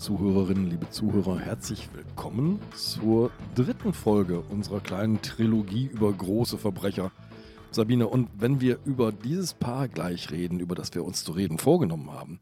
Liebe 0.00 0.16
Zuhörerinnen, 0.16 0.70
liebe 0.70 0.88
Zuhörer, 0.88 1.38
herzlich 1.38 1.90
willkommen 1.92 2.58
zur 2.74 3.30
dritten 3.54 3.92
Folge 3.92 4.40
unserer 4.40 4.80
kleinen 4.80 5.20
Trilogie 5.20 5.90
über 5.92 6.10
große 6.10 6.56
Verbrecher. 6.56 7.12
Sabine, 7.70 8.08
und 8.08 8.30
wenn 8.32 8.62
wir 8.62 8.78
über 8.86 9.12
dieses 9.12 9.52
Paar 9.52 9.88
gleich 9.88 10.30
reden, 10.30 10.58
über 10.58 10.74
das 10.74 10.94
wir 10.94 11.04
uns 11.04 11.22
zu 11.22 11.32
reden 11.32 11.58
vorgenommen 11.58 12.10
haben, 12.10 12.40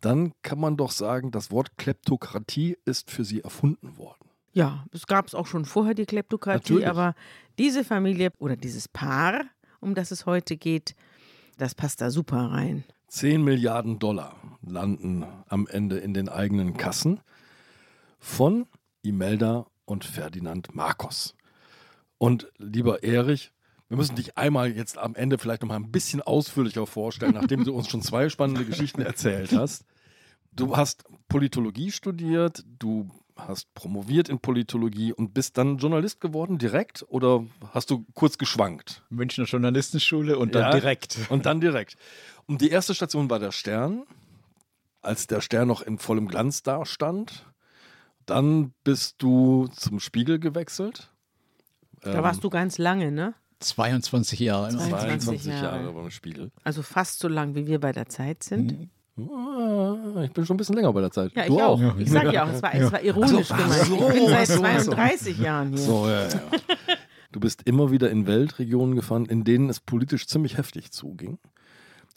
dann 0.00 0.34
kann 0.42 0.60
man 0.60 0.76
doch 0.76 0.92
sagen, 0.92 1.32
das 1.32 1.50
Wort 1.50 1.76
Kleptokratie 1.78 2.78
ist 2.84 3.10
für 3.10 3.24
sie 3.24 3.40
erfunden 3.40 3.98
worden. 3.98 4.30
Ja, 4.52 4.84
es 4.92 5.08
gab 5.08 5.26
es 5.26 5.34
auch 5.34 5.48
schon 5.48 5.64
vorher, 5.64 5.94
die 5.94 6.06
Kleptokratie, 6.06 6.74
Natürlich. 6.74 6.88
aber 6.88 7.16
diese 7.58 7.82
Familie 7.82 8.30
oder 8.38 8.54
dieses 8.54 8.86
Paar, 8.86 9.46
um 9.80 9.96
das 9.96 10.12
es 10.12 10.26
heute 10.26 10.56
geht, 10.56 10.94
das 11.58 11.74
passt 11.74 12.02
da 12.02 12.12
super 12.12 12.52
rein. 12.52 12.84
10 13.10 13.42
Milliarden 13.42 13.98
Dollar 13.98 14.36
landen 14.62 15.26
am 15.48 15.66
Ende 15.66 15.98
in 15.98 16.14
den 16.14 16.28
eigenen 16.28 16.76
Kassen 16.76 17.18
von 18.20 18.66
Imelda 19.02 19.66
und 19.84 20.04
Ferdinand 20.04 20.76
Marcos. 20.76 21.34
Und 22.18 22.52
lieber 22.56 23.02
Erich, 23.02 23.50
wir 23.88 23.96
müssen 23.96 24.14
dich 24.14 24.38
einmal 24.38 24.70
jetzt 24.70 24.96
am 24.96 25.16
Ende 25.16 25.38
vielleicht 25.38 25.62
noch 25.62 25.68
mal 25.70 25.76
ein 25.76 25.90
bisschen 25.90 26.22
ausführlicher 26.22 26.86
vorstellen, 26.86 27.34
nachdem 27.34 27.64
du 27.64 27.74
uns 27.74 27.88
schon 27.88 28.00
zwei 28.00 28.28
spannende 28.28 28.64
Geschichten 28.64 29.02
erzählt 29.02 29.50
hast. 29.52 29.84
Du 30.52 30.76
hast 30.76 31.02
Politologie 31.28 31.90
studiert, 31.90 32.64
du 32.78 33.10
hast 33.48 33.72
promoviert 33.74 34.28
in 34.28 34.38
Politologie 34.40 35.12
und 35.12 35.34
bist 35.34 35.58
dann 35.58 35.78
Journalist 35.78 36.20
geworden 36.20 36.58
direkt 36.58 37.04
oder 37.08 37.44
hast 37.72 37.90
du 37.90 38.04
kurz 38.14 38.38
geschwankt? 38.38 39.02
Münchner 39.10 39.44
Journalistenschule 39.44 40.38
und 40.38 40.54
dann 40.54 40.62
Ja. 40.62 40.70
direkt. 40.72 41.18
Und 41.28 41.46
dann 41.46 41.60
direkt. 41.60 41.96
Und 42.46 42.60
die 42.60 42.70
erste 42.70 42.94
Station 42.94 43.30
war 43.30 43.38
der 43.38 43.52
Stern, 43.52 44.04
als 45.02 45.26
der 45.26 45.40
Stern 45.40 45.68
noch 45.68 45.82
in 45.82 45.98
vollem 45.98 46.28
Glanz 46.28 46.62
dastand. 46.62 47.46
Dann 48.26 48.72
bist 48.84 49.16
du 49.22 49.68
zum 49.68 49.98
Spiegel 50.00 50.38
gewechselt. 50.38 51.10
Da 52.02 52.14
Ähm, 52.18 52.22
warst 52.24 52.44
du 52.44 52.50
ganz 52.50 52.78
lange, 52.78 53.10
ne? 53.10 53.34
22 53.60 54.40
Jahre. 54.40 54.70
22 54.70 54.98
22 54.98 55.46
Jahre, 55.52 55.82
Jahre. 55.82 55.92
beim 55.92 56.10
Spiegel. 56.10 56.50
Also 56.64 56.82
fast 56.82 57.18
so 57.18 57.28
lang, 57.28 57.54
wie 57.54 57.66
wir 57.66 57.78
bei 57.80 57.92
der 57.92 58.08
Zeit 58.08 58.42
sind. 58.42 58.72
Ah, 58.72 58.86
Ich 59.16 60.32
bin 60.32 60.46
schon 60.46 60.54
ein 60.54 60.56
bisschen 60.56 60.76
länger 60.76 60.92
bei 60.92 61.00
der 61.00 61.10
Zeit. 61.10 61.32
Ja, 61.34 61.42
ich 61.42 61.48
du 61.48 61.60
auch. 61.60 61.82
auch. 61.82 61.96
Ich 61.98 62.10
sag 62.10 62.32
ja 62.32 62.44
auch, 62.44 62.48
es 62.52 62.62
war, 62.62 62.74
es 62.74 62.92
war 62.92 63.02
ironisch 63.02 63.48
Ach 63.50 63.58
gemeint. 63.58 63.84
so, 63.86 64.08
ich 64.08 64.14
bin 64.14 64.26
seit 64.28 64.50
ach 64.50 64.56
so, 64.56 64.62
ach 64.64 64.80
so. 64.80 64.92
32 64.92 65.38
Jahren 65.38 65.68
hier. 65.70 65.78
So, 65.78 66.06
ja, 66.08 66.28
ja. 66.28 66.40
Du 67.32 67.40
bist 67.40 67.62
immer 67.64 67.90
wieder 67.90 68.10
in 68.10 68.26
Weltregionen 68.26 68.96
gefahren, 68.96 69.26
in 69.26 69.44
denen 69.44 69.68
es 69.68 69.80
politisch 69.80 70.26
ziemlich 70.26 70.56
heftig 70.58 70.90
zuging. 70.90 71.38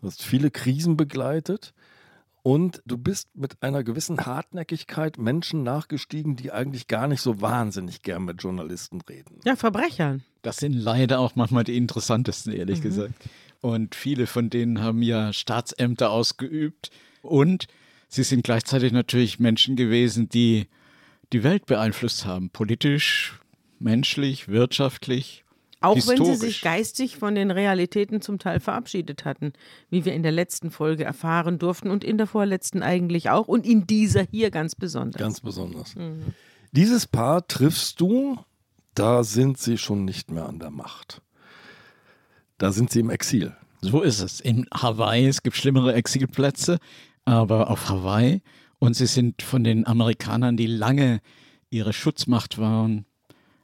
Du 0.02 0.08
hast 0.08 0.24
viele 0.24 0.50
Krisen 0.50 0.98
begleitet 0.98 1.74
und 2.42 2.82
du 2.86 2.98
bist 2.98 3.30
mit 3.36 3.62
einer 3.62 3.84
gewissen 3.84 4.26
Hartnäckigkeit 4.26 5.18
Menschen 5.18 5.64
nachgestiegen, 5.64 6.36
die 6.36 6.52
eigentlich 6.52 6.88
gar 6.88 7.08
nicht 7.08 7.22
so 7.22 7.42
wahnsinnig 7.42 8.02
gern 8.02 8.26
mit 8.26 8.42
Journalisten 8.42 9.02
reden. 9.02 9.40
Ja, 9.46 9.56
Verbrechern. 9.56 10.24
Das 10.42 10.58
sind 10.58 10.74
leider 10.74 11.20
auch 11.20 11.36
manchmal 11.36 11.64
die 11.64 11.78
interessantesten, 11.78 12.52
ehrlich 12.54 12.82
gesagt. 12.82 13.14
Und 13.64 13.96
viele 13.96 14.28
von 14.28 14.50
denen 14.50 14.82
haben 14.82 15.02
ja 15.02 15.32
Staatsämter 15.32 16.12
ausgeübt. 16.12 16.90
Und 17.22 17.68
sie 18.10 18.24
sind 18.24 18.44
gleichzeitig 18.44 18.92
natürlich 18.92 19.40
Menschen 19.40 19.78
gewesen, 19.78 20.28
die 20.28 20.68
die 21.32 21.44
Welt 21.44 21.66
beeinflusst 21.66 22.26
haben. 22.26 22.50
Politisch, 22.50 23.40
menschlich, 23.80 24.50
wirtschaftlich. 24.50 25.46
Auch 25.80 25.96
wenn 25.96 26.26
sie 26.26 26.36
sich 26.36 26.60
geistig 26.60 27.16
von 27.16 27.36
den 27.36 27.52
Realitäten 27.52 28.22
zum 28.22 28.38
Teil 28.38 28.60
verabschiedet 28.60 29.24
hatten, 29.24 29.54
wie 29.90 30.04
wir 30.04 30.14
in 30.14 30.24
der 30.24 30.34
letzten 30.34 30.70
Folge 30.70 31.06
erfahren 31.06 31.58
durften 31.58 31.90
und 31.90 32.04
in 32.04 32.18
der 32.18 32.28
vorletzten 32.28 32.84
eigentlich 32.84 33.30
auch 33.30 33.48
und 33.48 33.66
in 33.66 33.88
dieser 33.88 34.26
hier 34.30 34.52
ganz 34.52 34.76
besonders. 34.76 35.22
Ganz 35.22 35.40
besonders. 35.40 35.96
Dieses 36.74 37.08
Paar 37.08 37.48
triffst 37.48 38.02
du, 38.02 38.38
da 38.94 39.24
sind 39.24 39.58
sie 39.58 39.78
schon 39.78 40.04
nicht 40.04 40.32
mehr 40.32 40.50
an 40.50 40.60
der 40.60 40.70
Macht. 40.70 41.22
Da 42.64 42.72
sind 42.72 42.92
sie 42.92 43.02
im 43.02 43.10
Exil. 43.10 43.52
So 43.82 44.02
ist 44.04 44.22
es. 44.22 44.40
In 44.40 44.68
Hawaii, 44.74 45.28
es 45.28 45.44
gibt 45.44 45.58
schlimmere 45.58 45.96
Exilplätze, 45.96 46.80
aber 47.26 47.70
auf 47.70 47.90
Hawaii. 47.90 48.42
Und 48.80 48.94
sie 48.94 49.06
sind 49.06 49.42
von 49.42 49.66
den 49.66 49.86
Amerikanern, 49.86 50.56
die 50.56 50.68
lange 50.68 51.20
ihre 51.72 51.92
Schutzmacht 51.92 52.58
waren, 52.60 53.06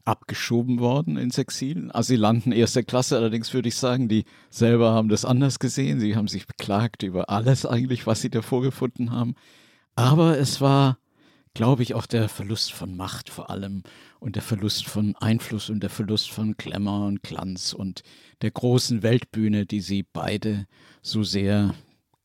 abgeschoben 0.04 0.82
worden 0.82 1.16
ins 1.16 1.38
Exil. 1.38 1.90
Asylanten 1.94 2.52
erster 2.52 2.84
Klasse, 2.84 3.16
allerdings 3.16 3.54
würde 3.54 3.70
ich 3.70 3.78
sagen, 3.78 4.10
die 4.10 4.26
selber 4.50 4.92
haben 4.92 5.08
das 5.08 5.24
anders 5.24 5.60
gesehen. 5.60 6.02
Sie 6.02 6.18
haben 6.18 6.28
sich 6.28 6.46
beklagt 6.46 7.02
über 7.02 7.30
alles 7.30 7.66
eigentlich, 7.66 8.06
was 8.06 8.20
sie 8.20 8.30
da 8.30 8.42
vorgefunden 8.42 9.12
haben. 9.12 9.36
Aber 9.96 10.38
es 10.38 10.60
war, 10.60 10.98
glaube 11.59 11.84
ich, 11.84 11.94
auch 11.94 12.06
der 12.06 12.30
Verlust 12.30 12.72
von 12.72 12.96
Macht 12.96 13.30
vor 13.30 13.50
allem 13.50 13.84
und 14.22 14.38
der 14.38 14.42
Verlust 14.42 14.88
von 14.88 15.18
Einfluss 15.18 15.70
und 15.70 15.84
der 15.84 15.90
Verlust 15.90 16.31
von 16.31 16.56
Glamour 16.56 17.06
und 17.06 17.22
Glanz 17.22 17.74
und 17.74 18.02
der 18.42 18.52
großen 18.52 19.03
Weltbühne, 19.03 19.66
die 19.66 19.81
sie 19.81 20.03
beide 20.03 20.68
so 21.02 21.22
sehr 21.22 21.75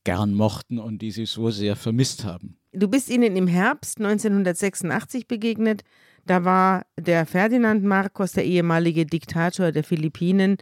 gern 0.04 0.34
mochten 0.34 0.78
und 0.78 1.02
die 1.02 1.10
sie 1.10 1.26
so 1.26 1.50
sehr 1.50 1.74
vermisst 1.74 2.24
haben. 2.24 2.58
Du 2.72 2.86
bist 2.86 3.10
ihnen 3.10 3.34
im 3.34 3.48
Herbst 3.48 3.98
1986 3.98 5.26
begegnet. 5.26 5.82
Da 6.24 6.44
war 6.44 6.86
der 6.96 7.26
Ferdinand 7.26 7.82
Marcos, 7.82 8.30
der 8.34 8.44
ehemalige 8.44 9.04
Diktator 9.04 9.72
der 9.72 9.82
Philippinen, 9.82 10.58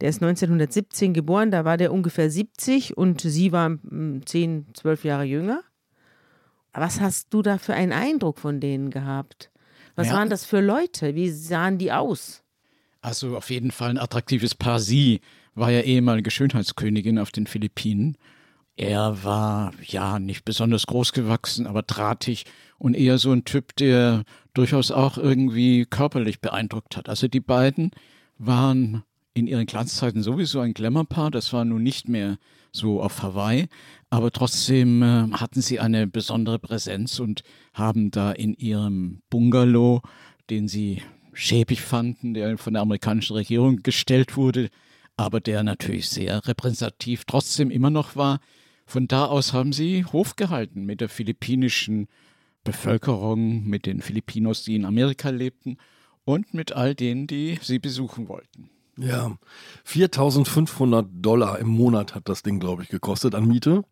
der 0.00 0.10
ist 0.10 0.22
1917 0.22 1.12
geboren, 1.12 1.50
da 1.50 1.64
war 1.64 1.76
der 1.76 1.92
ungefähr 1.92 2.30
70 2.30 2.96
und 2.96 3.20
sie 3.20 3.50
war 3.50 3.70
mm, 3.70 4.20
10, 4.24 4.66
12 4.74 5.04
Jahre 5.06 5.24
jünger. 5.24 5.64
Was 6.72 7.00
hast 7.00 7.32
du 7.34 7.42
da 7.42 7.58
für 7.58 7.74
einen 7.74 7.92
Eindruck 7.92 8.38
von 8.38 8.60
denen 8.60 8.90
gehabt? 8.90 9.50
Was 9.94 10.08
Ja. 10.08 10.14
waren 10.14 10.30
das 10.30 10.44
für 10.44 10.60
Leute? 10.60 11.14
Wie 11.14 11.28
sahen 11.30 11.78
die 11.78 11.92
aus? 11.92 12.42
Also 13.02 13.36
auf 13.36 13.50
jeden 13.50 13.70
Fall 13.72 13.90
ein 13.90 13.98
attraktives 13.98 14.54
Paar. 14.54 14.80
Sie 14.80 15.20
war 15.54 15.70
ja 15.70 15.80
ehemalige 15.80 16.30
Schönheitskönigin 16.30 17.18
auf 17.18 17.30
den 17.30 17.46
Philippinen. 17.46 18.16
Er 18.76 19.22
war 19.22 19.72
ja 19.82 20.18
nicht 20.18 20.44
besonders 20.46 20.86
groß 20.86 21.12
gewachsen, 21.12 21.66
aber 21.66 21.82
drahtig 21.82 22.46
und 22.78 22.94
eher 22.94 23.18
so 23.18 23.30
ein 23.32 23.44
Typ, 23.44 23.76
der 23.76 24.22
durchaus 24.54 24.90
auch 24.90 25.18
irgendwie 25.18 25.84
körperlich 25.84 26.40
beeindruckt 26.40 26.96
hat. 26.96 27.08
Also 27.10 27.28
die 27.28 27.40
beiden 27.40 27.90
waren 28.38 29.02
in 29.34 29.46
ihren 29.46 29.66
Glanzzeiten 29.66 30.22
sowieso 30.22 30.60
ein 30.60 30.72
Glamourpaar. 30.74 31.30
Das 31.30 31.52
war 31.52 31.64
nun 31.66 31.82
nicht 31.82 32.08
mehr 32.08 32.38
so 32.70 33.02
auf 33.02 33.22
Hawaii, 33.22 33.68
aber 34.12 34.30
trotzdem 34.30 35.02
äh, 35.02 35.30
hatten 35.32 35.62
sie 35.62 35.80
eine 35.80 36.06
besondere 36.06 36.58
Präsenz 36.58 37.18
und 37.18 37.42
haben 37.72 38.10
da 38.10 38.30
in 38.30 38.52
ihrem 38.52 39.22
Bungalow, 39.30 40.02
den 40.50 40.68
sie 40.68 41.00
schäbig 41.32 41.80
fanden, 41.80 42.34
der 42.34 42.58
von 42.58 42.74
der 42.74 42.82
amerikanischen 42.82 43.32
Regierung 43.32 43.82
gestellt 43.82 44.36
wurde, 44.36 44.68
aber 45.16 45.40
der 45.40 45.62
natürlich 45.62 46.10
sehr 46.10 46.46
repräsentativ 46.46 47.24
trotzdem 47.24 47.70
immer 47.70 47.88
noch 47.88 48.14
war. 48.14 48.40
Von 48.84 49.08
da 49.08 49.24
aus 49.24 49.54
haben 49.54 49.72
sie 49.72 50.04
Hof 50.04 50.36
gehalten 50.36 50.84
mit 50.84 51.00
der 51.00 51.08
philippinischen 51.08 52.06
Bevölkerung, 52.64 53.64
mit 53.64 53.86
den 53.86 54.02
Filipinos, 54.02 54.62
die 54.62 54.74
in 54.74 54.84
Amerika 54.84 55.30
lebten 55.30 55.78
und 56.26 56.52
mit 56.52 56.72
all 56.72 56.94
denen, 56.94 57.26
die 57.26 57.58
sie 57.62 57.78
besuchen 57.78 58.28
wollten. 58.28 58.68
Ja, 58.98 59.38
4500 59.84 61.06
Dollar 61.10 61.58
im 61.58 61.68
Monat 61.68 62.14
hat 62.14 62.28
das 62.28 62.42
Ding, 62.42 62.60
glaube 62.60 62.82
ich, 62.82 62.90
gekostet 62.90 63.34
an 63.34 63.48
Miete. 63.48 63.84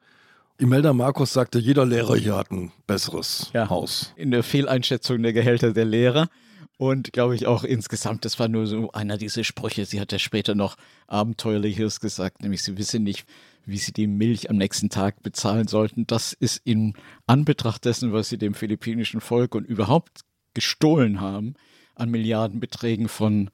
Imelda 0.60 0.92
Marcos 0.92 1.32
sagte, 1.32 1.58
jeder 1.58 1.86
Lehrer 1.86 2.16
hier 2.16 2.36
hat 2.36 2.50
ein 2.50 2.70
besseres 2.86 3.50
Ja. 3.54 3.70
Haus. 3.70 4.12
in 4.16 4.30
der 4.30 4.42
Fehleinschätzung 4.42 5.22
der 5.22 5.32
Gehälter 5.32 5.72
der 5.72 5.86
Lehrer. 5.86 6.28
Und 6.76 7.12
glaube 7.12 7.34
ich 7.34 7.46
auch 7.46 7.64
insgesamt, 7.64 8.24
das 8.24 8.38
war 8.38 8.48
nur 8.48 8.66
so 8.66 8.90
einer 8.92 9.16
dieser 9.18 9.44
Sprüche. 9.44 9.84
Sie 9.86 10.00
hat 10.00 10.12
ja 10.12 10.18
später 10.18 10.54
noch 10.54 10.76
Abenteuerliches 11.06 12.00
gesagt, 12.00 12.42
nämlich 12.42 12.62
sie 12.62 12.76
wisse 12.78 12.98
nicht, 12.98 13.26
wie 13.66 13.78
sie 13.78 13.92
die 13.92 14.06
Milch 14.06 14.48
am 14.50 14.56
nächsten 14.56 14.88
Tag 14.90 15.22
bezahlen 15.22 15.66
sollten. 15.66 16.06
Das 16.06 16.32
ist 16.34 16.60
in 16.64 16.94
Anbetracht 17.26 17.84
dessen, 17.84 18.12
was 18.12 18.28
sie 18.28 18.38
dem 18.38 18.54
philippinischen 18.54 19.20
Volk 19.20 19.54
und 19.54 19.64
überhaupt 19.66 20.20
gestohlen 20.54 21.20
haben, 21.20 21.54
an 21.94 22.10
Milliardenbeträgen 22.10 23.08
von 23.08 23.50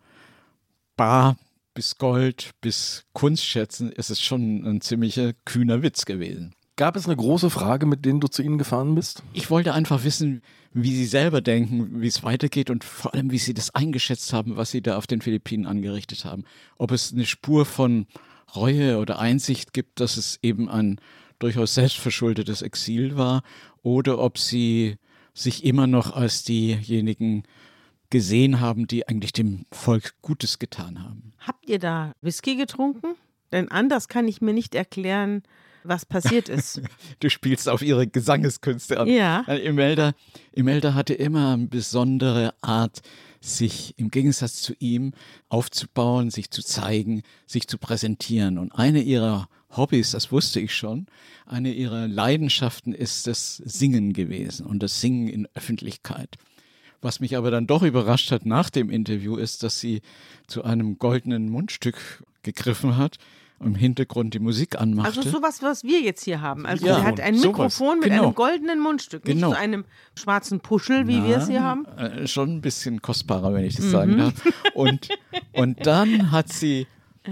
Bar 0.96 1.36
bis 1.75 1.98
Gold 1.98 2.50
bis 2.60 3.04
Kunstschätzen, 3.12 3.92
ist 3.92 4.10
es 4.10 4.20
schon 4.20 4.64
ein 4.64 4.80
ziemlicher 4.80 5.32
kühner 5.44 5.82
Witz 5.82 6.04
gewesen. 6.04 6.54
Gab 6.76 6.94
es 6.94 7.06
eine 7.06 7.17
große 7.17 7.49
Frage, 7.49 7.87
mit 7.87 8.05
denen 8.05 8.20
du 8.20 8.28
zu 8.28 8.43
ihnen 8.43 8.58
gefahren 8.58 8.94
bist? 8.94 9.23
Ich 9.32 9.50
wollte 9.50 9.73
einfach 9.73 10.05
wissen, 10.05 10.43
wie 10.75 10.94
Sie 10.94 11.06
selber 11.06 11.40
denken, 11.40 12.02
wie 12.02 12.06
es 12.06 12.23
weitergeht 12.23 12.69
und 12.69 12.84
vor 12.84 13.14
allem, 13.14 13.31
wie 13.31 13.38
Sie 13.38 13.55
das 13.55 13.75
eingeschätzt 13.75 14.34
haben, 14.34 14.58
was 14.58 14.73
Sie 14.73 14.82
da 14.82 14.99
auf 14.99 15.06
den 15.06 15.23
Philippinen 15.23 15.64
angerichtet 15.64 16.26
haben. 16.26 16.44
Ob 16.76 16.93
es 16.93 17.14
eine 17.14 17.25
Spur 17.25 17.64
von 17.64 18.06
Reue 18.55 18.99
oder 18.99 19.19
Einsicht 19.19 19.73
gibt, 19.73 20.00
dass 20.00 20.19
es 20.19 20.38
eben 20.43 20.69
ein 20.69 21.00
durchaus 21.38 21.75
selbstverschuldetes 21.75 22.61
Exil 22.61 23.17
war 23.17 23.43
oder 23.82 24.19
ob 24.19 24.37
Sie 24.37 24.96
sich 25.32 25.64
immer 25.64 25.87
noch 25.87 26.14
als 26.14 26.44
diejenigen 26.44 27.44
gesehen 28.11 28.61
haben, 28.61 28.87
die 28.87 29.08
eigentlich 29.08 29.32
dem 29.32 29.64
Volk 29.73 30.14
Gutes 30.20 30.58
getan 30.58 31.02
haben. 31.02 31.32
Habt 31.38 31.67
ihr 31.70 31.78
da 31.78 32.12
Whisky 32.20 32.56
getrunken? 32.56 33.14
Denn 33.50 33.70
anders 33.70 34.08
kann 34.08 34.28
ich 34.28 34.43
mir 34.43 34.52
nicht 34.52 34.75
erklären, 34.75 35.43
was 35.88 36.04
passiert 36.04 36.48
ist. 36.48 36.80
Du 37.20 37.30
spielst 37.30 37.68
auf 37.68 37.82
ihre 37.82 38.06
Gesangeskünste 38.06 39.00
an. 39.00 39.08
Ja. 39.08 39.40
Imelda, 39.42 40.12
Imelda 40.52 40.94
hatte 40.94 41.14
immer 41.14 41.54
eine 41.54 41.66
besondere 41.66 42.54
Art, 42.60 43.02
sich 43.40 43.94
im 43.96 44.10
Gegensatz 44.10 44.60
zu 44.60 44.74
ihm 44.78 45.12
aufzubauen, 45.48 46.30
sich 46.30 46.50
zu 46.50 46.62
zeigen, 46.62 47.22
sich 47.46 47.68
zu 47.68 47.78
präsentieren. 47.78 48.58
Und 48.58 48.72
eine 48.72 49.02
ihrer 49.02 49.48
Hobbys, 49.70 50.12
das 50.12 50.32
wusste 50.32 50.60
ich 50.60 50.74
schon, 50.74 51.06
eine 51.46 51.72
ihrer 51.72 52.08
Leidenschaften 52.08 52.92
ist 52.92 53.26
das 53.26 53.56
Singen 53.56 54.12
gewesen 54.12 54.66
und 54.66 54.82
das 54.82 55.00
Singen 55.00 55.28
in 55.28 55.48
Öffentlichkeit. 55.54 56.36
Was 57.02 57.20
mich 57.20 57.36
aber 57.36 57.50
dann 57.50 57.66
doch 57.66 57.82
überrascht 57.82 58.32
hat 58.32 58.46
nach 58.46 58.70
dem 58.70 58.90
Interview 58.90 59.36
ist, 59.36 59.62
dass 59.62 59.80
sie 59.80 60.00
zu 60.46 60.64
einem 60.64 60.98
goldenen 60.98 61.48
Mundstück 61.50 62.24
gegriffen 62.42 62.96
hat 62.96 63.18
im 63.60 63.74
Hintergrund 63.74 64.34
die 64.34 64.38
Musik 64.38 64.78
anmachte. 64.78 65.18
Also 65.20 65.30
sowas, 65.30 65.62
was 65.62 65.82
wir 65.82 66.00
jetzt 66.00 66.24
hier 66.24 66.40
haben. 66.42 66.66
Also 66.66 66.86
Ja, 66.86 66.96
sie 67.00 67.02
hat 67.06 67.20
ein. 67.20 67.40
Mikrofon 67.40 68.00
mit 68.00 68.10
Genau. 68.10 68.24
einem 68.24 68.34
goldenen 68.34 68.80
Mundstück, 68.80 69.24
nicht 69.24 69.36
Genau. 69.36 69.50
zu 69.52 69.56
einem 69.58 69.84
schwarzen 70.14 70.60
Puschel, 70.60 71.06
wie 71.08 71.22
wir 71.24 71.38
es 71.38 71.48
hier 71.48 71.62
haben. 71.62 71.86
Äh, 71.96 72.26
schon 72.28 72.56
ein 72.56 72.60
bisschen 72.60 73.00
kostbarer, 73.00 73.54
wenn 73.54 73.64
ich 73.64 73.76
das 73.76 73.90
sagen 73.90 74.18
darf. 74.18 74.34
Und, 74.74 75.08
und 75.52 75.86
dann 75.86 76.30
hat 76.32 76.52
sie, 76.52 76.86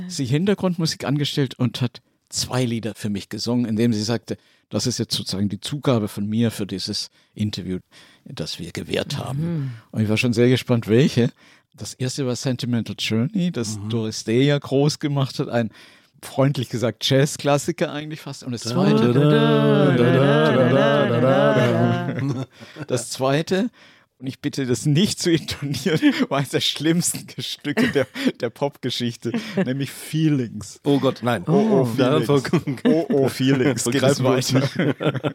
sie 0.08 0.24
Hintergrundmusik 0.24 1.04
angestellt 1.04 1.58
und 1.58 1.80
hat 1.82 2.00
zwei 2.30 2.64
Lieder 2.64 2.94
für 2.94 3.10
mich 3.10 3.28
gesungen, 3.28 3.66
indem 3.66 3.92
sie 3.92 4.02
sagte, 4.02 4.36
das 4.70 4.86
ist 4.86 4.98
jetzt 4.98 5.14
sozusagen 5.14 5.48
die 5.50 5.60
Zugabe 5.60 6.08
von 6.08 6.26
mir 6.26 6.50
für 6.50 6.66
dieses 6.66 7.10
Interview, 7.34 7.78
das 8.24 8.58
wir 8.58 8.72
gewährt 8.72 9.18
haben. 9.18 9.72
Und 9.92 10.02
ich 10.02 10.08
war 10.08 10.16
schon 10.16 10.32
sehr 10.32 10.48
gespannt, 10.48 10.88
welche. 10.88 11.30
Das 11.76 11.92
erste 11.94 12.26
war 12.26 12.34
Sentimental 12.34 12.96
Journey, 12.98 13.52
das 13.52 13.78
Doris 13.88 14.24
Day 14.24 14.44
ja 14.46 14.58
groß 14.58 15.00
gemacht 15.00 15.38
hat, 15.38 15.48
ein 15.48 15.70
freundlich 16.24 16.68
gesagt 16.68 17.08
Jazzklassiker 17.08 17.92
eigentlich 17.92 18.20
fast. 18.20 18.42
Und 18.44 18.52
das 18.52 18.62
zweite, 18.62 19.12
das 22.86 23.10
zweite, 23.10 23.70
und 24.24 24.28
ich 24.28 24.40
bitte 24.40 24.64
das 24.64 24.86
nicht 24.86 25.20
zu 25.20 25.30
intonieren, 25.30 26.00
war 26.30 26.38
eines 26.38 26.48
der 26.48 26.62
schlimmsten 26.62 27.26
Stücke 27.42 27.88
der, 27.88 28.06
der 28.40 28.48
Popgeschichte, 28.48 29.32
nämlich 29.66 29.90
Feelings. 29.90 30.80
Oh 30.82 30.98
Gott, 30.98 31.20
nein. 31.22 31.44
Oh, 31.46 31.86
Daran 31.98 32.24
Feelings. 32.24 32.48
voll- 32.48 32.76
Oh, 32.84 33.06
oh, 33.10 33.28
Feelings. 33.28 33.84
Geht 33.84 34.00
weiter. 34.02 35.34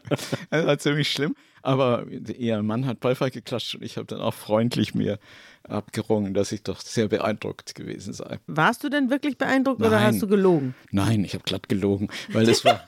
Das 0.50 0.66
war 0.66 0.78
ziemlich 0.80 1.08
schlimm. 1.08 1.36
Aber 1.62 2.04
ihr 2.08 2.60
Mann 2.64 2.84
hat 2.86 2.98
Beifall 2.98 3.30
geklatscht 3.30 3.76
und 3.76 3.82
ich 3.84 3.96
habe 3.96 4.06
dann 4.06 4.20
auch 4.20 4.34
freundlich 4.34 4.92
mir 4.92 5.20
abgerungen, 5.62 6.34
dass 6.34 6.50
ich 6.50 6.64
doch 6.64 6.80
sehr 6.80 7.06
beeindruckt 7.06 7.76
gewesen 7.76 8.12
sei. 8.12 8.40
Warst 8.48 8.82
du 8.82 8.88
denn 8.88 9.08
wirklich 9.08 9.38
beeindruckt 9.38 9.78
oder 9.80 9.90
Nein. 9.90 10.06
hast 10.14 10.20
du 10.22 10.26
gelogen? 10.26 10.74
Nein, 10.90 11.22
ich 11.22 11.34
habe 11.34 11.44
glatt 11.44 11.68
gelogen, 11.68 12.08
weil 12.32 12.44
das 12.44 12.64
war, 12.64 12.84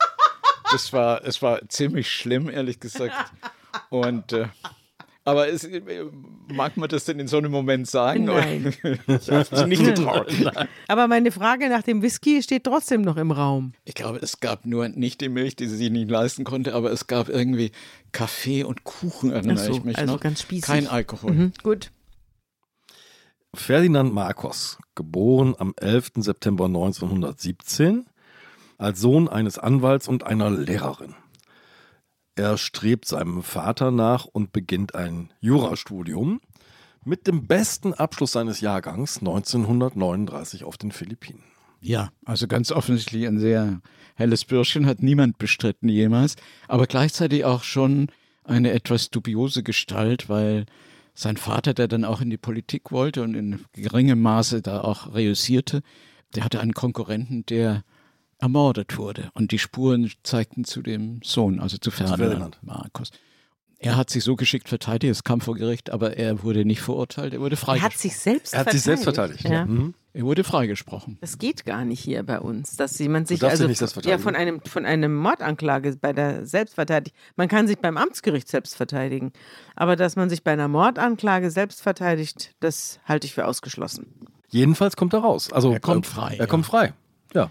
das 0.72 0.93
war, 0.93 1.22
es 1.25 1.43
war 1.43 1.60
ziemlich 1.69 2.10
schlimm, 2.10 2.49
ehrlich 2.50 2.81
gesagt. 2.81 3.31
Und 3.90 4.32
äh, 4.32 4.46
aber 5.25 5.49
es, 5.49 5.65
äh, 5.65 5.81
mag 6.53 6.77
man 6.77 6.89
das 6.89 7.05
denn 7.05 7.19
in 7.21 7.29
so 7.29 7.39
einem 7.39 7.53
Moment 7.53 7.89
sagen? 7.89 8.25
Nein. 8.25 8.75
ich 9.07 9.31
habe 9.31 9.47
es 9.51 9.67
nicht 9.67 9.85
getraut. 9.85 10.33
Aber 10.89 11.07
meine 11.07 11.31
Frage 11.31 11.69
nach 11.69 11.83
dem 11.83 12.03
Whisky 12.03 12.43
steht 12.43 12.65
trotzdem 12.65 13.03
noch 13.03 13.17
im 13.17 13.31
Raum. 13.31 13.73
Ich 13.85 13.95
glaube, 13.95 14.19
es 14.21 14.41
gab 14.41 14.67
nur 14.67 14.89
nicht 14.89 15.21
die 15.21 15.29
Milch, 15.29 15.55
die 15.55 15.67
sie 15.67 15.77
sich 15.77 15.91
nicht 15.91 16.11
leisten 16.11 16.45
konnte, 16.45 16.75
aber 16.75 16.91
es 16.91 17.07
gab 17.07 17.29
irgendwie 17.29 17.71
Kaffee 18.11 18.65
und 18.65 18.85
Kuchen, 18.85 19.31
erinnere 19.31 19.59
so, 19.59 19.73
ich 19.73 19.85
mich 19.85 19.99
also 19.99 20.15
noch. 20.15 20.21
ganz 20.21 20.43
spießig. 20.43 20.65
Kein 20.65 20.87
Alkohol. 20.89 21.33
Mhm, 21.33 21.53
gut. 21.63 21.91
Ferdinand 23.55 24.15
Marcos, 24.15 24.79
geboren 24.95 25.55
am 25.59 25.75
11. 25.79 26.13
September 26.17 26.65
1917, 26.65 28.07
als 28.79 29.01
Sohn 29.01 29.29
eines 29.29 29.59
Anwalts 29.59 30.09
und 30.09 30.25
einer 30.25 30.51
Lehrerin. 30.51 31.15
Er 32.34 32.56
strebt 32.56 33.06
seinem 33.06 33.43
Vater 33.43 33.90
nach 33.90 34.25
und 34.25 34.52
beginnt 34.52 34.94
ein 34.94 35.32
Jurastudium 35.40 36.40
mit 37.05 37.26
dem 37.26 37.46
besten 37.46 37.93
Abschluss 37.93 38.32
seines 38.32 38.61
Jahrgangs 38.61 39.19
1939 39.19 40.64
auf 40.64 40.79
den 40.79 40.93
Philippinen. 40.93 41.43
Ja, 41.81 42.11
also 42.25 42.46
ganz 42.46 42.70
offensichtlich 42.70 43.26
ein 43.26 43.38
sehr 43.38 43.81
helles 44.14 44.44
Bürschchen, 44.44 44.87
hat 44.87 45.02
niemand 45.02 45.37
bestritten 45.37 45.88
jemals, 45.88 46.37
aber 46.69 46.87
gleichzeitig 46.87 47.44
auch 47.44 47.64
schon 47.64 48.08
eine 48.44 48.70
etwas 48.70 49.11
dubiose 49.11 49.62
Gestalt, 49.62 50.28
weil 50.28 50.67
sein 51.14 51.37
Vater, 51.37 51.75
der 51.75 51.88
dann 51.88 52.05
auch 52.05 52.20
in 52.20 52.31
die 52.31 52.38
Politik 52.38 52.93
wollte 52.93 53.23
und 53.23 53.35
in 53.35 53.64
geringem 53.73 54.23
Maße 54.23 54.62
da 54.62 54.81
auch 54.81 55.12
reüssierte, 55.12 55.82
der 56.35 56.44
hatte 56.44 56.61
einen 56.61 56.73
Konkurrenten, 56.73 57.44
der 57.46 57.85
ermordet 58.43 58.99
wurde. 58.99 59.31
Und 59.35 59.53
die 59.53 59.59
Spuren 59.59 60.11
zeigten 60.25 60.65
zu 60.65 60.83
dem 60.83 61.21
Sohn, 61.23 61.61
also 61.61 61.79
zu 61.79 61.91
Ferdinand, 61.91 62.21
Ferdinand. 62.21 62.59
Markus. 62.62 63.11
Er 63.79 63.97
hat 63.97 64.11
sich 64.11 64.23
so 64.23 64.37
geschickt 64.37 64.69
verteidigt, 64.69 65.11
es 65.11 65.25
kam 65.25 65.41
vor 65.41 65.56
Gericht, 65.56 65.91
aber 65.91 66.17
er 66.17 66.43
wurde 66.44 66.65
nicht 66.65 66.83
verurteilt, 66.83 67.33
er 67.35 67.41
wurde 67.41 67.56
Er 67.56 67.59
hat 67.59 67.65
freigesprochen. 67.67 67.99
sich 67.99 68.17
selbst 68.19 68.55
Er 68.55 68.61
hat 68.61 68.71
sich 68.71 68.83
selbst 68.83 69.05
verteidigt. 69.05 69.49
Ja. 69.49 69.65
Mhm. 69.67 69.94
Er 70.12 70.25
wurde 70.25 70.44
freigesprochen. 70.44 71.17
Das 71.21 71.39
geht 71.39 71.65
gar 71.65 71.85
nicht 71.85 71.99
hier 72.00 72.23
bei 72.23 72.39
uns, 72.39 72.77
dass 72.77 72.99
jemand 72.99 73.27
sich 73.29 73.43
also 73.43 73.67
ja 73.67 73.75
verteidigen. 73.75 74.19
von 74.21 74.37
einem 74.37 74.61
von 74.61 74.85
einem 74.85 75.15
Mordanklage 75.17 75.97
bei 76.00 76.12
der 76.12 76.45
Selbstverteidigung. 76.47 77.17
Man 77.37 77.49
kann 77.49 77.67
sich 77.67 77.79
beim 77.79 77.97
Amtsgericht 77.97 78.47
selbst 78.49 78.77
verteidigen, 78.77 79.33
aber 79.75 79.97
dass 79.97 80.15
man 80.17 80.29
sich 80.29 80.45
bei 80.45 80.53
einer 80.53 80.69
Mordanklage 80.69 81.50
selbst 81.50 81.81
verteidigt, 81.83 82.55
das 82.61 83.00
halte 83.06 83.27
ich 83.27 83.35
für 83.35 83.47
ausgeschlossen. 83.47 84.06
Jedenfalls 84.50 84.97
kommt 84.97 85.12
er 85.15 85.21
raus. 85.21 85.50
Also 85.53 85.73
Er 85.73 85.81
kommt 85.81 86.06
äh, 86.06 86.11
frei, 86.11 86.33
Er 86.35 86.38
ja. 86.41 86.47
kommt 86.47 86.67
frei. 86.67 86.93
Ja. 87.35 87.50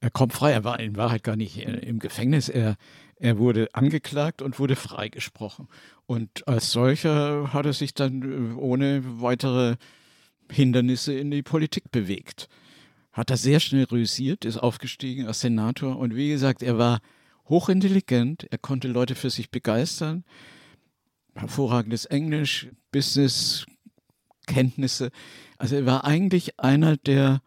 Er 0.00 0.10
kommt 0.10 0.32
frei, 0.32 0.52
er 0.52 0.64
war 0.64 0.78
in 0.78 0.96
Wahrheit 0.96 1.22
gar 1.22 1.36
nicht 1.36 1.58
äh, 1.58 1.78
im 1.78 1.98
Gefängnis. 1.98 2.48
Er, 2.48 2.76
er 3.16 3.38
wurde 3.38 3.68
angeklagt 3.72 4.42
und 4.42 4.58
wurde 4.58 4.76
freigesprochen. 4.76 5.68
Und 6.06 6.46
als 6.46 6.70
solcher 6.70 7.52
hat 7.52 7.66
er 7.66 7.72
sich 7.72 7.94
dann 7.94 8.22
äh, 8.22 8.54
ohne 8.54 9.02
weitere 9.20 9.76
Hindernisse 10.50 11.14
in 11.14 11.30
die 11.30 11.42
Politik 11.42 11.90
bewegt. 11.90 12.48
Hat 13.12 13.30
er 13.30 13.36
sehr 13.36 13.60
schnell 13.60 13.84
reüssiert, 13.84 14.44
ist 14.44 14.58
aufgestiegen 14.58 15.26
als 15.26 15.40
Senator 15.40 15.98
und 15.98 16.14
wie 16.14 16.28
gesagt, 16.28 16.62
er 16.62 16.78
war 16.78 17.00
hochintelligent, 17.48 18.46
er 18.50 18.58
konnte 18.58 18.88
Leute 18.88 19.14
für 19.14 19.30
sich 19.30 19.50
begeistern, 19.50 20.24
hervorragendes 21.34 22.04
Englisch, 22.04 22.68
Business-Kenntnisse. 22.92 25.10
Also 25.56 25.76
er 25.76 25.86
war 25.86 26.04
eigentlich 26.04 26.60
einer 26.60 26.98
der 26.98 27.40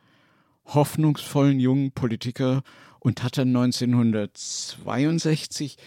hoffnungsvollen 0.74 1.60
jungen 1.60 1.92
Politiker 1.92 2.64
und 3.00 3.24
hat 3.24 3.38
dann 3.38 3.50
1962 3.50 5.78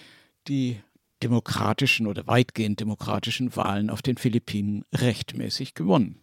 die 0.48 0.78
demokratischen 1.22 2.06
oder 2.06 2.26
weitgehend 2.26 2.80
demokratischen 2.80 3.54
Wahlen 3.54 3.90
auf 3.90 4.00
den 4.02 4.16
Philippinen 4.16 4.84
rechtmäßig 4.92 5.74
gewonnen. 5.74 6.18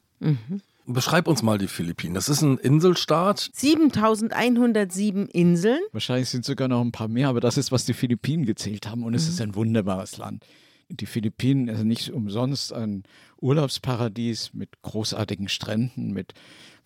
Beschreib 0.85 1.27
uns 1.27 1.43
mal 1.43 1.59
die 1.59 1.67
Philippinen. 1.67 2.15
Das 2.15 2.29
ist 2.29 2.41
ein 2.41 2.57
Inselstaat. 2.57 3.51
7107 3.53 5.27
Inseln. 5.27 5.79
Wahrscheinlich 5.91 6.29
sind 6.29 6.43
sogar 6.43 6.67
noch 6.67 6.81
ein 6.81 6.91
paar 6.91 7.07
mehr, 7.07 7.29
aber 7.29 7.41
das 7.41 7.57
ist, 7.57 7.71
was 7.71 7.85
die 7.85 7.93
Philippinen 7.93 8.45
gezählt 8.45 8.87
haben 8.87 9.03
und 9.03 9.13
es 9.13 9.27
ist 9.27 9.39
ein 9.39 9.55
wunderbares 9.55 10.17
Land. 10.17 10.45
Die 10.89 11.05
Philippinen 11.05 11.67
ist 11.67 11.83
nicht 11.83 12.09
umsonst 12.09 12.73
ein 12.73 13.03
Urlaubsparadies 13.39 14.55
mit 14.55 14.81
großartigen 14.81 15.47
Stränden, 15.47 16.11
mit 16.11 16.33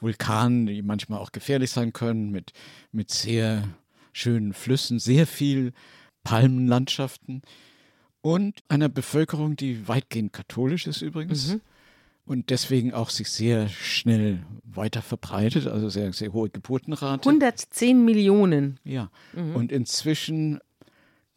Vulkanen, 0.04 0.68
die 0.68 0.82
manchmal 0.82 1.20
auch 1.20 1.32
gefährlich 1.32 1.72
sein 1.72 1.94
können, 1.94 2.32
mit, 2.32 2.54
mit 2.92 3.10
sehr 3.10 3.64
schönen 4.12 4.54
Flüssen, 4.54 5.00
sehr 5.00 5.26
viel 5.26 5.74
Palmenlandschaften 6.24 7.42
und 8.22 8.64
einer 8.70 8.90
Bevölkerung, 8.90 9.56
die 9.56 9.88
weitgehend 9.88 10.34
katholisch 10.34 10.86
ist 10.88 11.02
übrigens 11.02 11.58
und 12.26 12.50
deswegen 12.50 12.94
auch 12.94 13.10
sich 13.10 13.30
sehr 13.30 13.68
schnell 13.68 14.44
weiter 14.64 15.02
verbreitet, 15.02 15.68
also 15.68 15.90
sehr, 15.90 16.14
sehr 16.14 16.32
hohe 16.32 16.50
Geburtenrate. 16.50 17.28
110 17.28 18.06
Millionen. 18.06 18.80
Ja, 18.86 19.10
und 19.54 19.72
inzwischen 19.72 20.60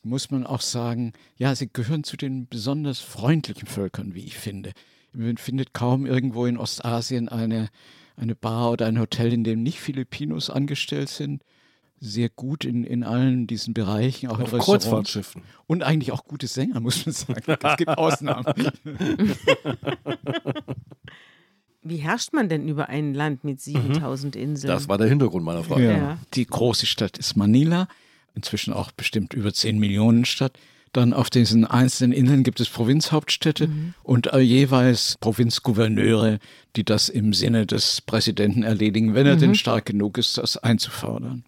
muss 0.02 0.30
man 0.30 0.46
auch 0.46 0.60
sagen, 0.60 1.12
ja, 1.36 1.54
sie 1.54 1.68
gehören 1.72 2.04
zu 2.04 2.16
den 2.16 2.46
besonders 2.46 3.00
freundlichen 3.00 3.66
Völkern, 3.66 4.14
wie 4.14 4.24
ich 4.24 4.36
finde. 4.36 4.72
Man 5.12 5.36
findet 5.38 5.74
kaum 5.74 6.06
irgendwo 6.06 6.46
in 6.46 6.56
Ostasien 6.58 7.28
eine, 7.28 7.68
eine 8.16 8.34
Bar 8.34 8.72
oder 8.72 8.86
ein 8.86 8.98
Hotel, 8.98 9.32
in 9.32 9.44
dem 9.44 9.62
nicht 9.62 9.80
Filipinos 9.80 10.50
angestellt 10.50 11.08
sind. 11.08 11.42
Sehr 11.98 12.28
gut 12.28 12.64
in, 12.64 12.84
in 12.84 13.04
allen 13.04 13.46
diesen 13.46 13.72
Bereichen, 13.72 14.28
auch 14.28 14.38
in 14.38 14.44
Auf 14.44 14.52
Restaurants. 14.52 14.84
Kreuzfahrtschiffen. 14.84 15.42
Und 15.66 15.82
eigentlich 15.82 16.12
auch 16.12 16.24
gute 16.24 16.46
Sänger, 16.46 16.80
muss 16.80 17.06
man 17.06 17.14
sagen. 17.14 17.58
Es 17.62 17.76
gibt 17.76 17.90
Ausnahmen. 17.96 18.44
Wie 21.82 21.98
herrscht 21.98 22.32
man 22.32 22.48
denn 22.48 22.68
über 22.68 22.88
ein 22.88 23.14
Land 23.14 23.44
mit 23.44 23.60
7000 23.60 24.36
Inseln? 24.36 24.72
Das 24.72 24.88
war 24.88 24.98
der 24.98 25.08
Hintergrund 25.08 25.44
meiner 25.44 25.64
Frage. 25.64 25.86
Ja. 25.86 26.18
Die 26.34 26.46
große 26.46 26.84
Stadt 26.84 27.16
ist 27.16 27.36
Manila, 27.36 27.88
inzwischen 28.34 28.74
auch 28.74 28.90
bestimmt 28.92 29.32
über 29.32 29.52
10 29.52 29.78
Millionen 29.78 30.24
Stadt. 30.24 30.58
Dann 30.96 31.12
auf 31.12 31.28
diesen 31.28 31.66
einzelnen 31.66 32.12
Inseln 32.12 32.42
gibt 32.42 32.58
es 32.58 32.70
Provinzhauptstädte 32.70 33.68
und 34.02 34.32
äh, 34.32 34.38
jeweils 34.38 35.18
Provinzgouverneure, 35.20 36.38
die 36.74 36.84
das 36.84 37.10
im 37.10 37.34
Sinne 37.34 37.66
des 37.66 38.00
Präsidenten 38.00 38.62
erledigen, 38.62 39.14
wenn 39.14 39.26
er 39.26 39.36
denn 39.36 39.54
stark 39.54 39.84
genug 39.84 40.16
ist, 40.16 40.38
das 40.38 40.56
einzufordern. 40.56 41.44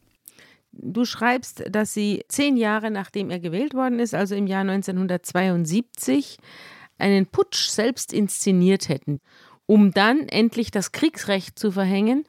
du 0.73 1.07
schreibst, 1.07 1.65
dass 1.71 1.95
sie 1.95 2.27
zehn 2.29 2.59
Jahre 2.59 2.91
nachdem 2.91 3.31
er 3.31 3.41
gewählt 3.41 3.73
worden 3.73 4.01
ist, 4.01 4.15
also 4.15 4.35
im 4.35 4.47
Jahr 4.47 4.61
1972, 4.61 6.37
einen 6.99 7.25
Putsch 7.25 7.71
selbst 7.71 8.13
inszeniert 8.13 8.91
hätten, 8.91 9.19
um 9.65 9.93
dann 9.93 10.29
endlich 10.29 10.71
das 10.71 10.93
Kriegsrecht 10.93 11.59
zu 11.59 11.73
verhängen 11.73 12.25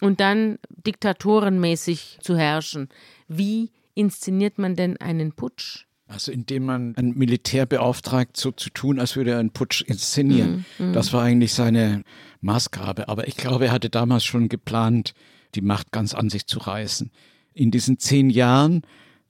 und 0.00 0.18
dann 0.18 0.58
diktatorenmäßig 0.68 2.18
zu 2.20 2.36
herrschen. 2.36 2.88
Wie 3.28 3.70
inszeniert 3.94 4.58
man 4.58 4.74
denn 4.74 4.96
einen 4.96 5.34
Putsch? 5.34 5.86
Also 6.06 6.32
indem 6.32 6.66
man 6.66 6.94
ein 6.96 7.14
Militär 7.14 7.64
beauftragt, 7.64 8.36
so 8.36 8.52
zu 8.52 8.70
tun, 8.70 8.98
als 8.98 9.16
würde 9.16 9.32
er 9.32 9.38
einen 9.38 9.50
Putsch 9.50 9.80
inszenieren. 9.82 10.64
Mhm, 10.78 10.88
mhm. 10.88 10.92
das 10.92 11.12
war 11.12 11.22
eigentlich 11.22 11.54
seine 11.54 12.02
Maßgabe. 12.42 13.08
Aber 13.08 13.26
ich 13.26 13.36
glaube, 13.36 13.66
er 13.66 13.72
hatte 13.72 13.90
damals 13.90 14.24
schon 14.24 14.48
geplant, 14.48 15.14
die 15.54 15.62
Macht 15.62 15.92
ganz 15.92 16.14
an 16.14 16.28
sich 16.28 16.46
zu 16.46 16.58
reißen. 16.58 17.10
In 17.54 17.70
diesen 17.70 17.98
zehn 17.98 18.28
Jahren 18.28 18.82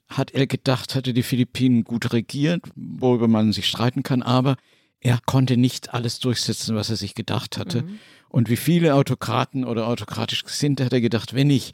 hat 0.09 0.33
er 0.33 0.47
gedacht, 0.47 0.95
hatte 0.95 1.13
die 1.15 1.23
Philippinen 1.23 1.85
gut 1.85 2.13
regiert, 2.13 2.63
worüber 2.75 3.29
man 3.29 3.53
sich 3.53 3.67
streiten 3.67 4.03
kann, 4.03 4.23
aber 4.23 4.57
er 5.01 5.19
konnte 5.25 5.57
nicht 5.57 5.95
alles 5.95 6.19
durchsetzen, 6.19 6.75
was 6.75 6.91
er 6.91 6.97
sich 6.97 7.15
gedacht 7.15 7.59
hatte. 7.59 7.83
Mhm. 7.83 7.99
Und 8.29 8.49
wie 8.49 8.57
viele 8.57 8.95
Autokraten 8.95 9.65
oder 9.65 9.87
autokratisch 9.87 10.45
Gesinnte 10.45 10.85
hat 10.85 10.93
er 10.93 11.01
gedacht, 11.01 11.35
wenn 11.35 11.51
ich 11.51 11.73